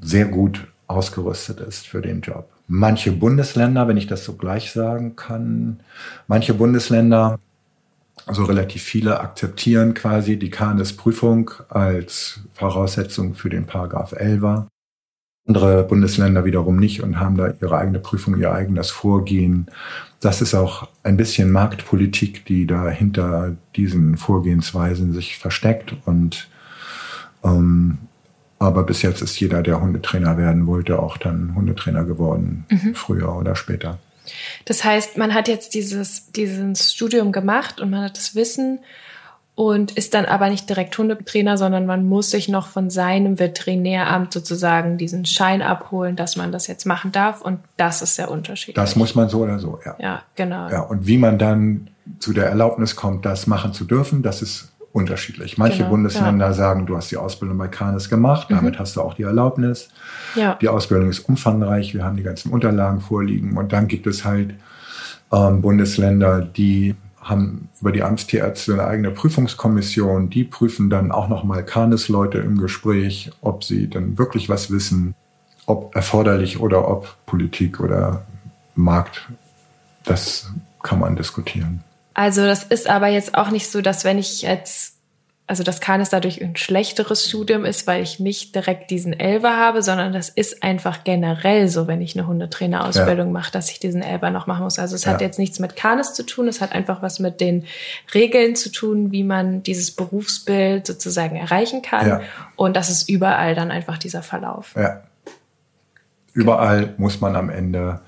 [0.00, 5.16] sehr gut ausgerüstet ist für den Job manche Bundesländer, wenn ich das so gleich sagen
[5.16, 5.80] kann,
[6.26, 7.38] manche Bundesländer,
[8.26, 14.66] also relativ viele, akzeptieren quasi die KNS-Prüfung als Voraussetzung für den Paragraph 11
[15.46, 19.66] Andere Bundesländer wiederum nicht und haben da ihre eigene Prüfung, ihr eigenes Vorgehen.
[20.20, 26.48] Das ist auch ein bisschen Marktpolitik, die da hinter diesen Vorgehensweisen sich versteckt und
[27.44, 27.98] ähm,
[28.64, 32.94] aber bis jetzt ist jeder, der Hundetrainer werden wollte, auch dann Hundetrainer geworden, mhm.
[32.94, 33.98] früher oder später.
[34.64, 38.80] Das heißt, man hat jetzt dieses, dieses Studium gemacht und man hat das Wissen
[39.54, 44.32] und ist dann aber nicht direkt Hundetrainer, sondern man muss sich noch von seinem Veterinäramt
[44.32, 48.76] sozusagen diesen Schein abholen, dass man das jetzt machen darf und das ist der Unterschied.
[48.76, 49.96] Das muss man so oder so, ja.
[50.00, 50.68] Ja, genau.
[50.70, 54.72] Ja, und wie man dann zu der Erlaubnis kommt, das machen zu dürfen, das ist
[54.94, 55.58] unterschiedlich.
[55.58, 56.52] Manche genau, Bundesländer ja.
[56.52, 58.54] sagen, du hast die Ausbildung bei Canis gemacht, mhm.
[58.54, 59.88] damit hast du auch die Erlaubnis.
[60.36, 60.54] Ja.
[60.60, 64.54] Die Ausbildung ist umfangreich, wir haben die ganzen Unterlagen vorliegen und dann gibt es halt
[65.32, 71.64] ähm, Bundesländer, die haben über die Amtstierärzte eine eigene Prüfungskommission, die prüfen dann auch nochmal
[71.64, 75.14] Canis-Leute im Gespräch, ob sie dann wirklich was wissen,
[75.66, 78.26] ob erforderlich oder ob Politik oder
[78.76, 79.28] Markt,
[80.04, 80.52] das
[80.82, 81.82] kann man diskutieren.
[82.14, 84.94] Also das ist aber jetzt auch nicht so, dass wenn ich jetzt,
[85.48, 89.56] also das kann es dadurch ein schlechteres Studium ist, weil ich nicht direkt diesen Elber
[89.56, 93.32] habe, sondern das ist einfach generell so, wenn ich eine Hundetrainerausbildung ja.
[93.32, 94.78] mache, dass ich diesen Elber noch machen muss.
[94.78, 95.12] Also es ja.
[95.12, 97.64] hat jetzt nichts mit Kanes zu tun, es hat einfach was mit den
[98.14, 102.08] Regeln zu tun, wie man dieses Berufsbild sozusagen erreichen kann.
[102.08, 102.20] Ja.
[102.54, 104.74] Und das ist überall dann einfach dieser Verlauf.
[104.76, 105.02] Ja.
[106.32, 108.00] Überall muss man am Ende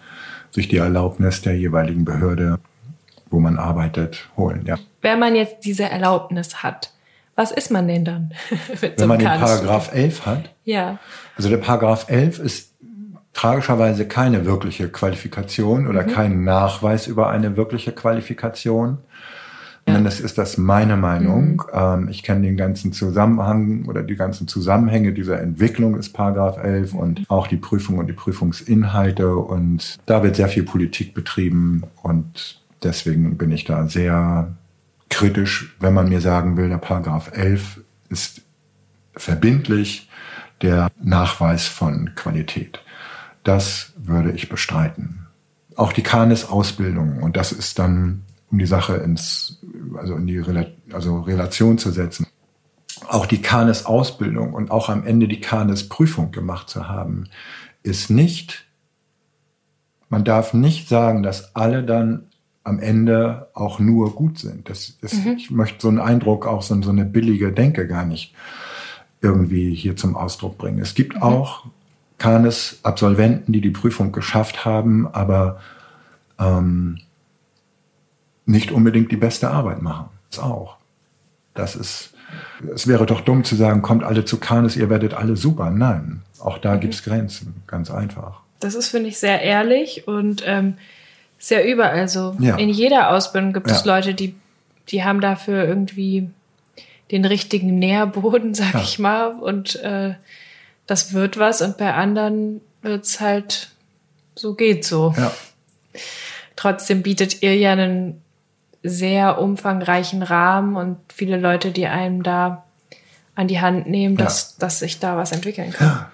[0.53, 2.59] sich die Erlaubnis der jeweiligen Behörde
[3.31, 4.65] wo man arbeitet, holen.
[4.67, 4.77] Ja.
[5.03, 6.93] Wenn man jetzt diese Erlaubnis hat,
[7.35, 8.33] was ist man denn dann?
[8.81, 10.51] Wenn man den Paragraph 11 hat?
[10.65, 10.99] Ja.
[11.37, 12.73] Also der Paragraph 11 ist
[13.35, 16.11] tragischerweise keine wirkliche Qualifikation oder mhm.
[16.11, 18.99] kein Nachweis über eine wirkliche Qualifikation.
[19.87, 21.53] Zumindest ist das meine Meinung.
[21.53, 21.61] Mhm.
[21.73, 26.95] Ähm, ich kenne den ganzen Zusammenhang oder die ganzen Zusammenhänge dieser Entwicklung des Paragraph 11
[26.95, 29.37] und auch die Prüfung und die Prüfungsinhalte.
[29.37, 34.57] Und da wird sehr viel Politik betrieben und deswegen bin ich da sehr
[35.09, 38.43] kritisch, wenn man mir sagen will, der Paragraph 11 ist
[39.15, 40.09] verbindlich
[40.63, 42.83] der Nachweis von Qualität.
[43.45, 45.27] Das würde ich bestreiten.
[45.77, 49.61] Auch die Kanis-Ausbildung, und das ist dann, um die Sache ins,
[49.97, 50.43] also in die
[50.93, 52.27] also Relation zu setzen,
[53.09, 57.29] auch die Kanis-Ausbildung und auch am Ende die Kanis-Prüfung gemacht zu haben,
[57.83, 58.67] ist nicht,
[60.09, 62.26] man darf nicht sagen, dass alle dann
[62.67, 64.69] am Ende auch nur gut sind.
[64.69, 65.37] Das ist, mhm.
[65.37, 68.35] Ich möchte so einen Eindruck, auch so, so, eine billige Denke gar nicht
[69.21, 70.81] irgendwie hier zum Ausdruck bringen.
[70.81, 71.23] Es gibt mhm.
[71.23, 71.67] auch
[72.19, 75.61] Kanes Absolventen, die die Prüfung geschafft haben, aber
[76.41, 76.99] ähm,
[78.47, 80.09] nicht unbedingt die beste Arbeit machen.
[80.31, 80.77] Das auch.
[81.55, 82.15] Das ist,
[82.75, 85.71] es wäre doch dumm zu sagen, kommt alle zu Kanes, ihr werdet alle super.
[85.71, 86.81] Nein, auch da mhm.
[86.81, 88.41] gibt es Grenzen, ganz einfach.
[88.59, 90.79] Das ist, finde ich, sehr ehrlich und ähm,
[91.39, 92.37] ist ja überall so.
[92.39, 92.57] Ja.
[92.57, 94.35] In jeder Ausbildung gibt es Leute, die,
[94.89, 96.31] die haben dafür irgendwie
[97.11, 99.29] den richtigen Nährboden, sag ich mal.
[99.29, 100.15] Und äh,
[100.87, 101.63] das wird was.
[101.63, 103.71] Und bei anderen wird's halt
[104.35, 105.15] so geht so.
[105.17, 105.33] Ja.
[106.57, 108.23] Trotzdem bietet ihr ja einen
[108.83, 112.65] sehr umfangreichen Rahmen und viele Leute, die einem da
[113.35, 114.61] an die Hand nehmen, dass, ja.
[114.61, 116.07] dass sich da was entwickeln kann.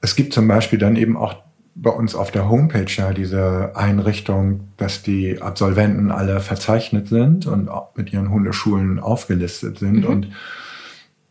[0.00, 1.43] Es gibt zum Beispiel dann eben auch
[1.74, 7.68] bei uns auf der Homepage ja diese Einrichtung, dass die Absolventen alle verzeichnet sind und
[7.96, 10.00] mit ihren Hundeschulen aufgelistet sind.
[10.00, 10.06] Mhm.
[10.06, 10.28] Und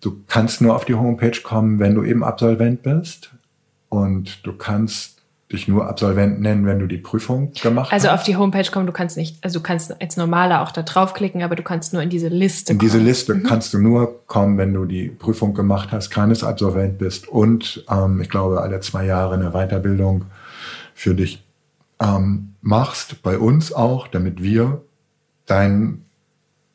[0.01, 3.33] du kannst nur auf die Homepage kommen, wenn du eben Absolvent bist.
[3.87, 5.22] Und du kannst
[5.53, 8.11] dich nur Absolvent nennen, wenn du die Prüfung gemacht also hast.
[8.11, 10.81] Also auf die Homepage kommen, du kannst nicht, also du kannst als Normaler auch da
[10.81, 12.89] draufklicken, aber du kannst nur in diese Liste in kommen.
[12.89, 13.43] In diese Liste mhm.
[13.43, 18.19] kannst du nur kommen, wenn du die Prüfung gemacht hast, keines Absolvent bist und ähm,
[18.21, 20.25] ich glaube alle zwei Jahre eine Weiterbildung
[20.93, 21.43] für dich
[22.01, 24.81] ähm, machst, bei uns auch, damit wir
[25.45, 26.05] deinen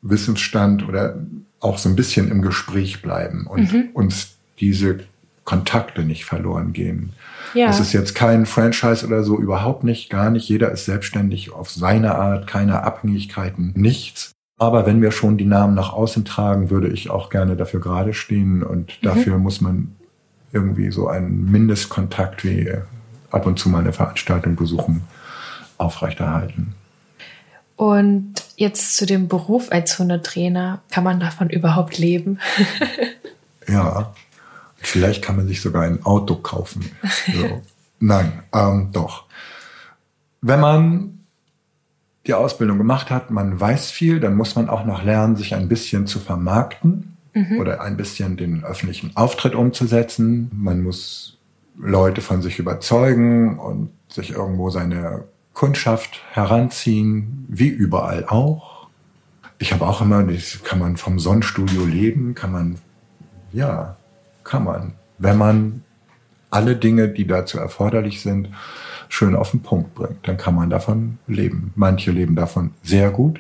[0.03, 1.17] Wissensstand oder
[1.61, 3.89] auch so ein bisschen im Gespräch bleiben und mhm.
[3.93, 5.01] uns diese
[5.45, 7.13] Kontakte nicht verloren gehen.
[7.55, 7.67] Ja.
[7.67, 10.49] Das ist jetzt kein Franchise oder so, überhaupt nicht, gar nicht.
[10.49, 14.33] Jeder ist selbstständig auf seine Art, keine Abhängigkeiten, nichts.
[14.59, 18.13] Aber wenn wir schon die Namen nach außen tragen, würde ich auch gerne dafür gerade
[18.13, 19.07] stehen und mhm.
[19.07, 19.95] dafür muss man
[20.53, 22.73] irgendwie so einen Mindestkontakt wie
[23.31, 25.03] ab und zu mal eine Veranstaltung besuchen
[25.77, 26.75] aufrechterhalten.
[27.77, 32.41] Und jetzt zu dem Beruf als Hundetrainer, kann man davon überhaupt leben?
[33.69, 34.13] ja,
[34.79, 36.91] Vielleicht kann man sich sogar ein Auto kaufen.
[37.35, 37.63] So.
[38.01, 39.25] Nein, ähm, doch.
[40.41, 41.19] Wenn man
[42.27, 45.69] die Ausbildung gemacht hat, man weiß viel, dann muss man auch noch lernen, sich ein
[45.69, 47.59] bisschen zu vermarkten mhm.
[47.59, 50.51] oder ein bisschen den öffentlichen Auftritt umzusetzen.
[50.55, 51.39] Man muss
[51.77, 58.89] Leute von sich überzeugen und sich irgendwo seine Kundschaft heranziehen, wie überall auch.
[59.59, 60.25] Ich habe auch immer,
[60.63, 62.79] kann man vom Sonnenstudio leben, kann man,
[63.53, 63.97] ja,
[64.49, 65.83] kann man, wenn man
[66.51, 68.49] alle Dinge, die dazu erforderlich sind,
[69.09, 70.27] schön auf den Punkt bringt.
[70.27, 71.73] Dann kann man davon leben.
[71.77, 73.39] Manche leben davon sehr gut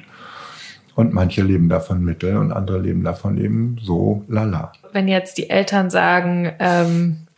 [0.94, 4.72] und manche leben davon mittel und andere leben davon eben so lala.
[4.92, 7.28] Wenn jetzt die Eltern sagen, ähm,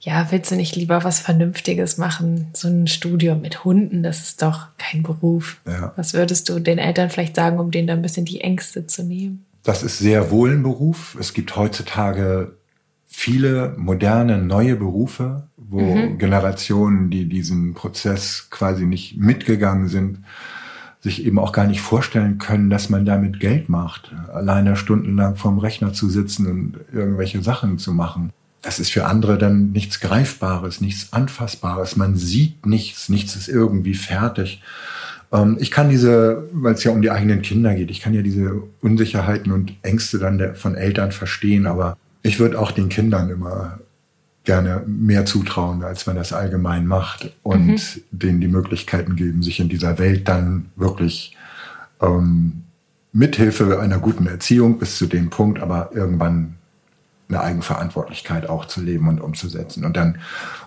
[0.00, 2.48] ja, willst du nicht lieber was Vernünftiges machen?
[2.52, 5.60] So ein Studium mit Hunden, das ist doch kein Beruf.
[5.66, 5.92] Ja.
[5.96, 9.02] Was würdest du den Eltern vielleicht sagen, um denen da ein bisschen die Ängste zu
[9.02, 9.44] nehmen?
[9.64, 11.16] Das ist sehr wohl ein Beruf.
[11.20, 12.57] Es gibt heutzutage
[13.18, 16.18] viele moderne neue Berufe, wo mhm.
[16.18, 20.20] Generationen, die diesen Prozess quasi nicht mitgegangen sind,
[21.00, 25.58] sich eben auch gar nicht vorstellen können, dass man damit Geld macht, alleine stundenlang vorm
[25.58, 28.30] Rechner zu sitzen und irgendwelche Sachen zu machen.
[28.62, 31.96] Das ist für andere dann nichts Greifbares, nichts Anfassbares.
[31.96, 34.62] Man sieht nichts, nichts ist irgendwie fertig.
[35.32, 38.22] Ähm, ich kann diese, weil es ja um die eigenen Kinder geht, ich kann ja
[38.22, 43.78] diese Unsicherheiten und Ängste dann von Eltern verstehen, aber ich würde auch den Kindern immer
[44.44, 47.80] gerne mehr zutrauen, als man das allgemein macht und mhm.
[48.10, 51.36] denen die Möglichkeiten geben, sich in dieser Welt dann wirklich
[52.00, 52.64] ähm,
[53.12, 56.54] mithilfe einer guten Erziehung bis zu dem Punkt, aber irgendwann
[57.28, 59.84] eine Eigenverantwortlichkeit auch zu leben und umzusetzen.
[59.84, 60.18] Und dann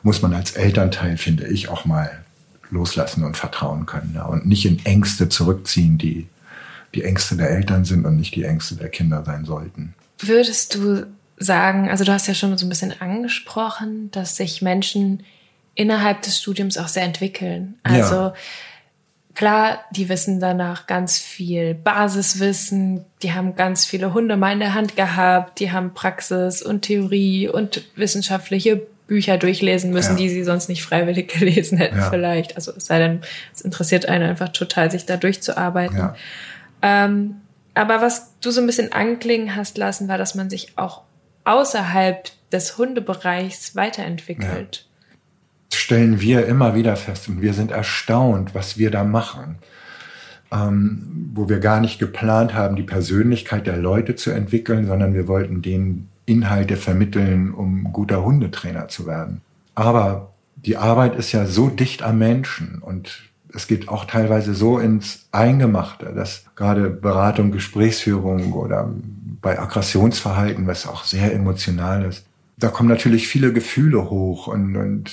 [0.03, 2.23] muss man als Elternteil, finde ich, auch mal
[2.69, 6.27] loslassen und vertrauen können ja, und nicht in Ängste zurückziehen, die
[6.93, 9.93] die Ängste der Eltern sind und nicht die Ängste der Kinder sein sollten.
[10.19, 11.07] Würdest du
[11.41, 15.23] sagen, also du hast ja schon so ein bisschen angesprochen, dass sich Menschen
[15.75, 17.79] innerhalb des Studiums auch sehr entwickeln.
[17.83, 18.33] Also ja.
[19.33, 24.73] klar, die wissen danach ganz viel Basiswissen, die haben ganz viele Hunde mal in der
[24.73, 30.17] Hand gehabt, die haben Praxis und Theorie und wissenschaftliche Bücher durchlesen müssen, ja.
[30.17, 32.09] die sie sonst nicht freiwillig gelesen hätten ja.
[32.09, 32.55] vielleicht.
[32.55, 33.21] Also es sei denn,
[33.53, 36.11] es interessiert einen einfach total, sich da durchzuarbeiten.
[36.81, 37.35] Ähm,
[37.73, 41.03] aber was du so ein bisschen anklingen hast lassen, war, dass man sich auch
[41.43, 44.85] außerhalb des Hundebereichs weiterentwickelt.
[45.71, 45.77] Ja.
[45.77, 49.55] Stellen wir immer wieder fest und wir sind erstaunt, was wir da machen.
[50.51, 55.29] Ähm, wo wir gar nicht geplant haben, die Persönlichkeit der Leute zu entwickeln, sondern wir
[55.29, 59.39] wollten denen Inhalte vermitteln, um guter Hundetrainer zu werden.
[59.75, 64.79] Aber die Arbeit ist ja so dicht am Menschen und es geht auch teilweise so
[64.79, 68.93] ins Eingemachte, dass gerade Beratung, Gesprächsführung oder
[69.41, 72.25] bei Aggressionsverhalten, was auch sehr emotional ist,
[72.57, 75.11] da kommen natürlich viele Gefühle hoch und, und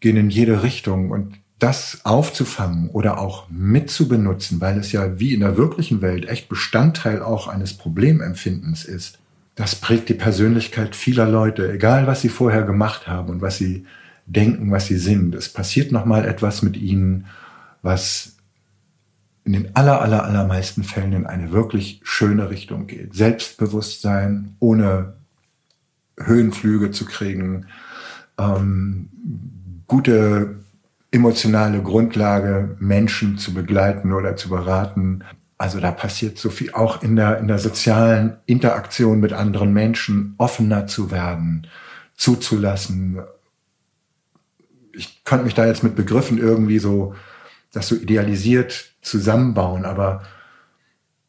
[0.00, 1.10] gehen in jede Richtung.
[1.10, 6.48] Und das aufzufangen oder auch mitzubenutzen, weil es ja wie in der wirklichen Welt echt
[6.48, 9.18] Bestandteil auch eines Problemempfindens ist,
[9.56, 13.86] das prägt die Persönlichkeit vieler Leute, egal was sie vorher gemacht haben und was sie
[14.26, 15.34] denken, was sie sind.
[15.34, 17.26] Es passiert nochmal etwas mit ihnen,
[17.82, 18.36] was
[19.48, 23.14] in den aller, aller, allermeisten Fällen in eine wirklich schöne Richtung geht.
[23.14, 25.14] Selbstbewusstsein, ohne
[26.18, 27.64] Höhenflüge zu kriegen,
[28.38, 29.08] ähm,
[29.86, 30.56] gute
[31.10, 35.24] emotionale Grundlage, Menschen zu begleiten oder zu beraten.
[35.56, 40.34] Also da passiert so viel, auch in der, in der sozialen Interaktion mit anderen Menschen
[40.36, 41.66] offener zu werden,
[42.16, 43.20] zuzulassen.
[44.92, 47.14] Ich könnte mich da jetzt mit Begriffen irgendwie so
[47.72, 50.22] das so idealisiert zusammenbauen, aber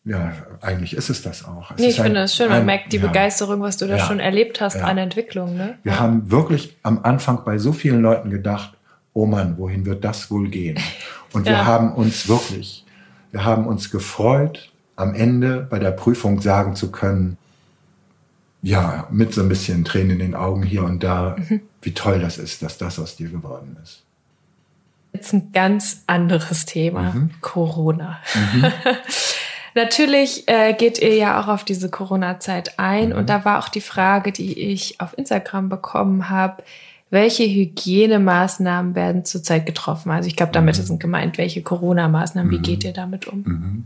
[0.05, 1.71] ja, eigentlich ist es das auch.
[1.71, 4.05] Es nee, ich finde es schön, man merkt die ja, Begeisterung, was du da ja,
[4.05, 4.85] schon erlebt hast ja.
[4.85, 5.55] an Entwicklung.
[5.55, 5.77] Ne?
[5.83, 8.73] Wir haben wirklich am Anfang bei so vielen Leuten gedacht,
[9.13, 10.79] oh Mann, wohin wird das wohl gehen?
[11.33, 12.85] Und wir haben uns wirklich,
[13.31, 17.37] wir haben uns gefreut, am Ende bei der Prüfung sagen zu können,
[18.61, 21.61] ja, mit so ein bisschen Tränen in den Augen hier und da, mhm.
[21.81, 24.03] wie toll das ist, dass das aus dir geworden ist.
[25.29, 27.29] Jetzt ein ganz anderes Thema, mhm.
[27.41, 28.19] Corona.
[28.33, 28.65] Mhm.
[29.75, 33.15] Natürlich äh, geht ihr ja auch auf diese Corona-Zeit ein mhm.
[33.15, 36.63] und da war auch die Frage, die ich auf Instagram bekommen habe,
[37.11, 40.11] welche Hygienemaßnahmen werden zurzeit getroffen?
[40.11, 40.83] Also ich glaube, damit mhm.
[40.83, 42.63] sind gemeint, welche Corona-Maßnahmen, wie mhm.
[42.63, 43.85] geht ihr damit um?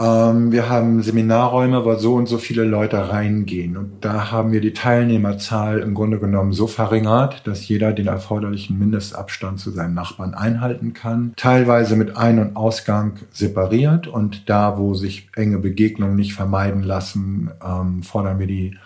[0.00, 3.76] Ähm, wir haben Seminarräume, wo so und so viele Leute reingehen.
[3.76, 8.78] Und da haben wir die Teilnehmerzahl im Grunde genommen so verringert, dass jeder den erforderlichen
[8.78, 11.34] Mindestabstand zu seinen Nachbarn einhalten kann.
[11.36, 14.06] Teilweise mit Ein- und Ausgang separiert.
[14.06, 18.78] Und da, wo sich enge Begegnungen nicht vermeiden lassen, ähm, fordern wir die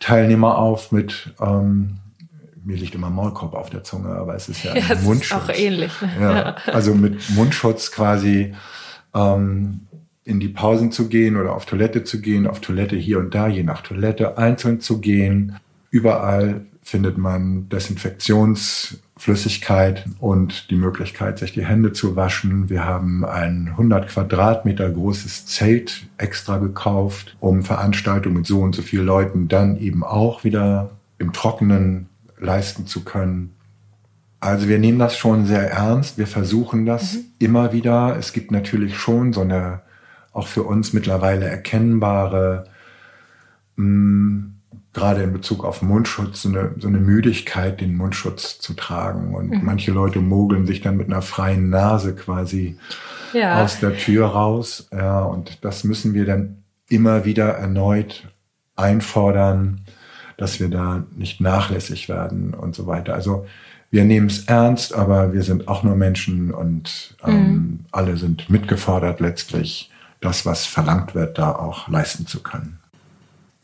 [0.00, 1.98] Teilnehmer auf mit ähm,
[2.64, 5.42] mir liegt immer Maulkorb auf der Zunge, aber es ist ja, ja Mundschutz.
[5.44, 5.92] Ist auch ähnlich.
[6.20, 8.54] Ja, also mit Mundschutz quasi
[9.14, 9.85] ähm,
[10.26, 13.46] in die Pausen zu gehen oder auf Toilette zu gehen, auf Toilette hier und da,
[13.46, 15.56] je nach Toilette, einzeln zu gehen.
[15.90, 22.68] Überall findet man Desinfektionsflüssigkeit und die Möglichkeit, sich die Hände zu waschen.
[22.68, 28.82] Wir haben ein 100 Quadratmeter großes Zelt extra gekauft, um Veranstaltungen mit so und so
[28.82, 32.08] vielen Leuten dann eben auch wieder im Trockenen
[32.38, 33.52] leisten zu können.
[34.40, 36.18] Also wir nehmen das schon sehr ernst.
[36.18, 37.20] Wir versuchen das mhm.
[37.38, 38.16] immer wieder.
[38.18, 39.85] Es gibt natürlich schon so eine
[40.36, 42.66] auch für uns mittlerweile erkennbare,
[43.76, 44.52] mh, mm,
[44.92, 49.34] gerade in Bezug auf Mundschutz, so eine, so eine Müdigkeit, den Mundschutz zu tragen.
[49.34, 49.60] Und mhm.
[49.62, 52.78] manche Leute mogeln sich dann mit einer freien Nase quasi
[53.34, 53.62] ja.
[53.62, 54.88] aus der Tür raus.
[54.90, 58.26] Ja, und das müssen wir dann immer wieder erneut
[58.74, 59.82] einfordern,
[60.38, 63.12] dass wir da nicht nachlässig werden und so weiter.
[63.12, 63.46] Also
[63.90, 67.80] wir nehmen es ernst, aber wir sind auch nur Menschen und ähm, mhm.
[67.92, 69.90] alle sind mitgefordert letztlich
[70.26, 72.78] das, was verlangt wird, da auch leisten zu können.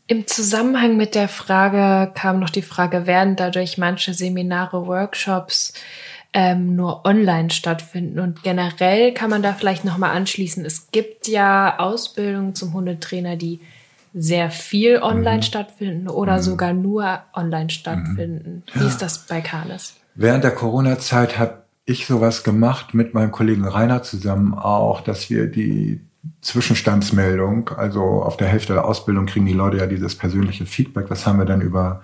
[0.07, 5.73] Im Zusammenhang mit der Frage kam noch die Frage, werden dadurch manche Seminare, Workshops
[6.33, 8.19] ähm, nur online stattfinden?
[8.19, 13.61] Und generell kann man da vielleicht nochmal anschließen, es gibt ja Ausbildungen zum Hundetrainer, die
[14.13, 15.43] sehr viel online mhm.
[15.43, 16.41] stattfinden oder mhm.
[16.41, 18.63] sogar nur online stattfinden.
[18.73, 18.81] Mhm.
[18.81, 19.95] Wie ist das bei Kanes?
[20.15, 25.47] Während der Corona-Zeit habe ich sowas gemacht mit meinem Kollegen Rainer zusammen auch, dass wir
[25.47, 26.01] die
[26.41, 27.69] Zwischenstandsmeldung.
[27.69, 31.07] Also auf der Hälfte der Ausbildung kriegen die Leute ja dieses persönliche Feedback.
[31.07, 32.01] Das haben wir dann über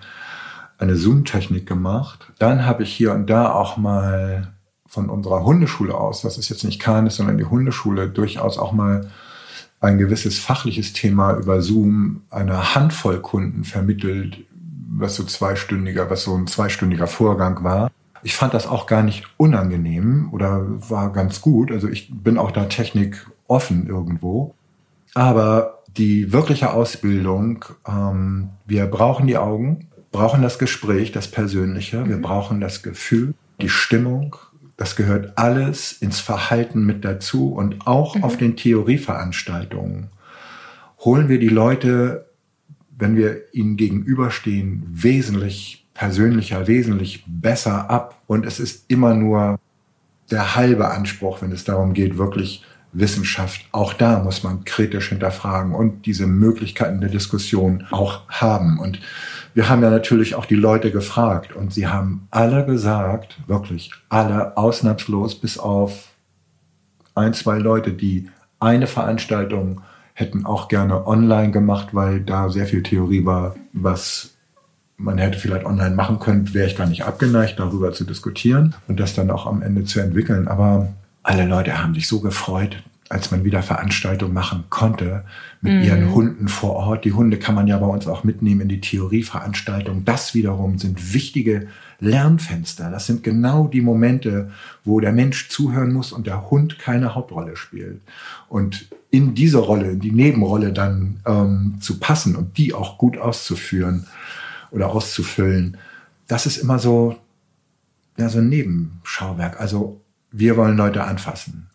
[0.78, 2.32] eine Zoom-Technik gemacht.
[2.38, 4.54] Dann habe ich hier und da auch mal
[4.86, 9.08] von unserer Hundeschule aus, das ist jetzt nicht Kanis, sondern die Hundeschule, durchaus auch mal
[9.80, 14.38] ein gewisses fachliches Thema über Zoom einer Handvoll Kunden vermittelt,
[14.88, 17.90] was so zweistündiger, was so ein zweistündiger Vorgang war.
[18.22, 21.70] Ich fand das auch gar nicht unangenehm oder war ganz gut.
[21.70, 24.54] Also ich bin auch da Technik offen irgendwo.
[25.14, 32.16] Aber die wirkliche Ausbildung, ähm, wir brauchen die Augen, brauchen das Gespräch, das Persönliche, wir
[32.16, 32.22] mhm.
[32.22, 34.36] brauchen das Gefühl, die Stimmung.
[34.76, 38.24] Das gehört alles ins Verhalten mit dazu und auch mhm.
[38.24, 40.08] auf den Theorieveranstaltungen
[41.00, 42.26] holen wir die Leute,
[42.96, 48.22] wenn wir ihnen gegenüberstehen, wesentlich persönlicher, wesentlich besser ab.
[48.26, 49.58] Und es ist immer nur
[50.30, 55.74] der halbe Anspruch, wenn es darum geht, wirklich Wissenschaft, auch da muss man kritisch hinterfragen
[55.74, 58.78] und diese Möglichkeiten der Diskussion auch haben.
[58.78, 59.00] Und
[59.54, 64.56] wir haben ja natürlich auch die Leute gefragt und sie haben alle gesagt, wirklich alle
[64.56, 66.08] ausnahmslos, bis auf
[67.14, 68.28] ein, zwei Leute, die
[68.58, 69.82] eine Veranstaltung
[70.14, 74.34] hätten auch gerne online gemacht, weil da sehr viel Theorie war, was
[74.96, 79.00] man hätte vielleicht online machen können, wäre ich gar nicht abgeneigt, darüber zu diskutieren und
[79.00, 80.46] das dann auch am Ende zu entwickeln.
[80.46, 80.92] Aber
[81.22, 85.24] alle Leute haben sich so gefreut, als man wieder Veranstaltungen machen konnte
[85.60, 85.82] mit mhm.
[85.82, 87.04] ihren Hunden vor Ort.
[87.04, 90.04] Die Hunde kann man ja bei uns auch mitnehmen in die Theorieveranstaltung.
[90.04, 91.66] Das wiederum sind wichtige
[91.98, 92.88] Lernfenster.
[92.88, 94.52] Das sind genau die Momente,
[94.84, 98.00] wo der Mensch zuhören muss und der Hund keine Hauptrolle spielt.
[98.48, 103.18] Und in diese Rolle, in die Nebenrolle dann ähm, zu passen und die auch gut
[103.18, 104.06] auszuführen
[104.70, 105.76] oder auszufüllen,
[106.28, 107.16] das ist immer so,
[108.16, 109.60] ja, so ein Nebenschauwerk.
[109.60, 110.00] Also
[110.32, 111.70] wir wollen Leute anfassen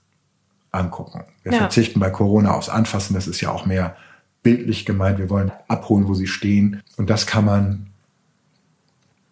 [0.75, 1.23] angucken.
[1.43, 1.59] Wir ja.
[1.59, 3.95] verzichten bei Corona aufs Anfassen, das ist ja auch mehr
[4.43, 5.17] bildlich gemeint.
[5.17, 6.83] Wir wollen abholen, wo sie stehen.
[6.97, 7.87] Und das kann man,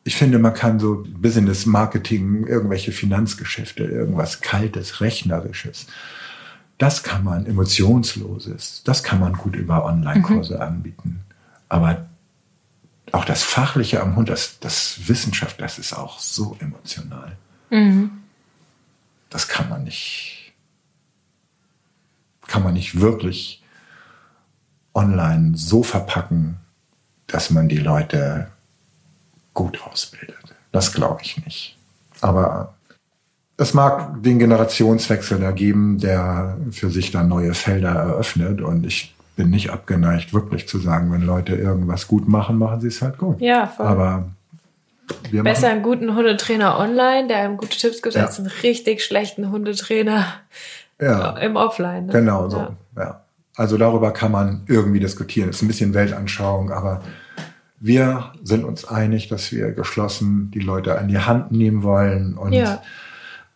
[0.03, 5.88] ich finde, man kann so Business Marketing, irgendwelche Finanzgeschäfte, irgendwas Kaltes, Rechnerisches,
[6.80, 10.61] das kann man, Emotionsloses, das kann man gut über Online-Kurse mhm.
[10.61, 11.19] anbieten.
[11.69, 12.07] Aber
[13.11, 17.38] auch das Fachliche am Hund, das, das Wissenschaft, das ist auch so emotional.
[17.69, 18.22] Mhm.
[19.34, 20.34] Das kann man nicht
[22.47, 23.63] kann man nicht wirklich
[24.93, 26.57] online so verpacken,
[27.25, 28.47] dass man die Leute
[29.55, 30.55] gut ausbildet.
[30.71, 31.75] Das glaube ich nicht.
[32.21, 32.75] Aber
[33.57, 38.61] es mag den Generationswechsel ergeben, der für sich dann neue Felder eröffnet.
[38.61, 42.89] Und ich bin nicht abgeneigt, wirklich zu sagen, wenn Leute irgendwas gut machen, machen sie
[42.89, 43.41] es halt gut.
[43.41, 43.88] Ja, voll.
[43.88, 44.29] Aber
[45.32, 48.26] wir Besser einen guten Hundetrainer online, der einem gute Tipps gibt, ja.
[48.26, 50.26] als einen richtig schlechten Hundetrainer,
[50.99, 51.38] ja.
[51.38, 52.07] im Offline.
[52.07, 52.14] Ne?
[52.14, 52.78] Genau so, ja.
[52.97, 53.22] ja.
[53.55, 55.47] Also darüber kann man irgendwie diskutieren.
[55.47, 57.01] Das ist ein bisschen Weltanschauung, aber
[57.80, 62.53] wir sind uns einig, dass wir geschlossen die Leute an die Hand nehmen wollen und
[62.53, 62.82] ja.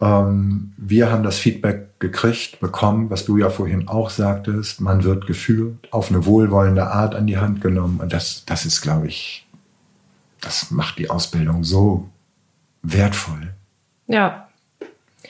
[0.01, 4.81] ähm, wir haben das Feedback gekriegt, bekommen, was du ja vorhin auch sagtest.
[4.81, 8.81] Man wird geführt, auf eine wohlwollende Art an die Hand genommen und das, das ist,
[8.81, 9.46] glaube ich,
[10.41, 12.09] das macht die Ausbildung so
[12.81, 13.53] wertvoll.
[14.07, 14.47] Ja.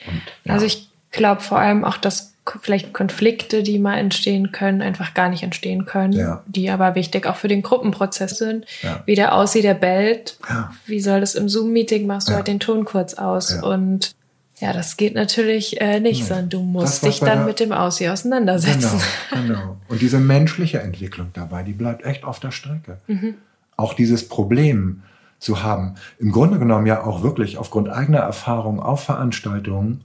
[0.06, 0.54] Und, ja.
[0.54, 5.28] Also ich glaube vor allem auch, dass vielleicht Konflikte, die mal entstehen können, einfach gar
[5.28, 6.42] nicht entstehen können, ja.
[6.46, 8.64] die aber wichtig auch für den Gruppenprozess sind.
[8.82, 9.02] Ja.
[9.04, 10.38] Wie der aussieht, der bellt.
[10.86, 13.52] Wie soll das im Zoom-Meeting, machst du halt den Ton kurz aus.
[13.52, 14.14] Und
[14.60, 19.00] ja, das geht natürlich äh, nicht, sondern du musst dich dann mit dem Aussie auseinandersetzen.
[19.30, 19.76] Genau, genau.
[19.88, 22.98] Und diese menschliche Entwicklung dabei, die bleibt echt auf der Strecke.
[23.06, 23.34] Mhm.
[23.78, 25.02] Auch dieses Problem
[25.38, 30.02] zu haben, im Grunde genommen ja auch wirklich aufgrund eigener Erfahrung auf Veranstaltungen,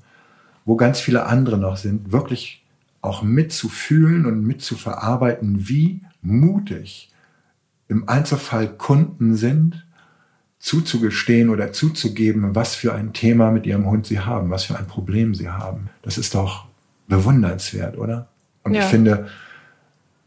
[0.64, 2.64] wo ganz viele andere noch sind, wirklich
[3.02, 7.12] auch mitzufühlen und mitzuverarbeiten, wie mutig
[7.90, 9.86] im Einzelfall Kunden sind,
[10.60, 14.88] zuzugestehen oder zuzugeben, was für ein Thema mit ihrem Hund sie haben, was für ein
[14.88, 15.90] Problem sie haben.
[16.02, 16.66] Das ist doch
[17.08, 18.30] bewundernswert, oder?
[18.64, 18.82] Und ja.
[18.82, 19.28] ich finde,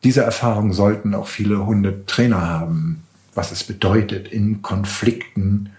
[0.05, 3.03] diese Erfahrung sollten auch viele Hundetrainer haben,
[3.37, 5.71] was es bedeutet, in Konflikten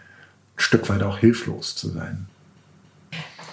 [0.56, 2.28] ein Stück weit auch hilflos zu sein.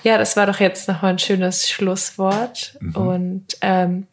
[0.02, 2.76] Ja, das war doch jetzt noch mal ein schönes Schlusswort.
[2.80, 2.96] Mhm.
[2.96, 4.07] Und ähm,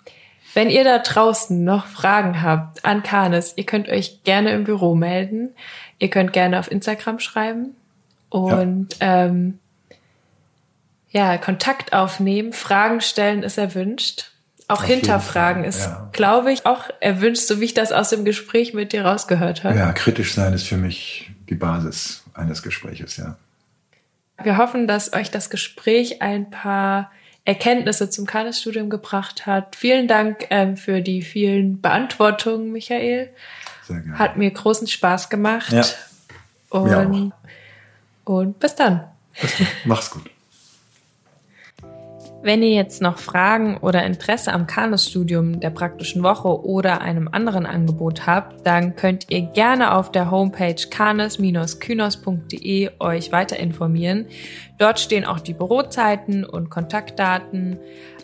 [0.53, 4.95] wenn ihr da draußen noch Fragen habt an Kanes, ihr könnt euch gerne im Büro
[4.95, 5.49] melden.
[5.99, 7.75] Ihr könnt gerne auf Instagram schreiben
[8.29, 9.25] und ja.
[9.25, 9.59] Ähm,
[11.11, 14.31] ja, Kontakt aufnehmen, Fragen stellen ist erwünscht.
[14.72, 16.09] Auch auf hinterfragen ist, ja.
[16.11, 19.78] glaube ich, auch erwünscht, so wie ich das aus dem Gespräch mit dir rausgehört habe.
[19.78, 23.38] Ja, kritisch sein ist für mich die Basis eines Gespräches, ja.
[24.43, 27.11] Wir hoffen, dass euch das Gespräch ein paar
[27.45, 29.76] Erkenntnisse zum Kanis-Studium gebracht hat.
[29.76, 33.30] Vielen Dank ähm, für die vielen Beantwortungen, Michael.
[33.84, 34.19] Sehr gerne.
[34.19, 35.72] Hat mir großen Spaß gemacht.
[35.72, 35.84] Ja.
[36.69, 37.34] Und,
[38.24, 39.03] und bis dann.
[39.39, 39.67] Bis dann.
[39.86, 40.30] Mach's gut.
[42.43, 47.67] Wenn ihr jetzt noch Fragen oder Interesse am Kanus-Studium der praktischen Woche oder einem anderen
[47.67, 54.25] Angebot habt, dann könnt ihr gerne auf der Homepage kanes-kynos.de euch weiter informieren.
[54.79, 57.77] Dort stehen auch die Bürozeiten und Kontaktdaten.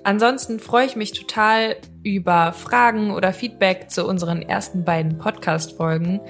[0.04, 6.22] Ansonsten freue ich mich total über Fragen oder Feedback zu unseren ersten beiden Podcast-Folgen.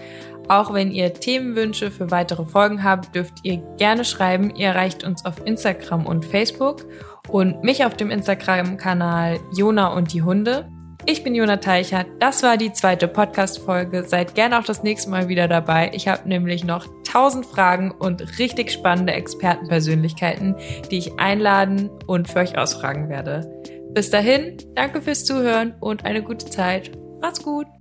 [0.49, 4.53] Auch wenn ihr Themenwünsche für weitere Folgen habt, dürft ihr gerne schreiben.
[4.55, 6.85] Ihr erreicht uns auf Instagram und Facebook
[7.29, 10.69] und mich auf dem Instagram-Kanal Jona und die Hunde.
[11.05, 12.07] Ich bin Jona Teichert.
[12.19, 14.03] Das war die zweite Podcast-Folge.
[14.03, 15.91] Seid gerne auch das nächste Mal wieder dabei.
[15.93, 20.55] Ich habe nämlich noch tausend Fragen und richtig spannende Expertenpersönlichkeiten,
[20.91, 23.49] die ich einladen und für euch ausfragen werde.
[23.93, 26.91] Bis dahin, danke fürs Zuhören und eine gute Zeit.
[27.21, 27.76] Macht's gut!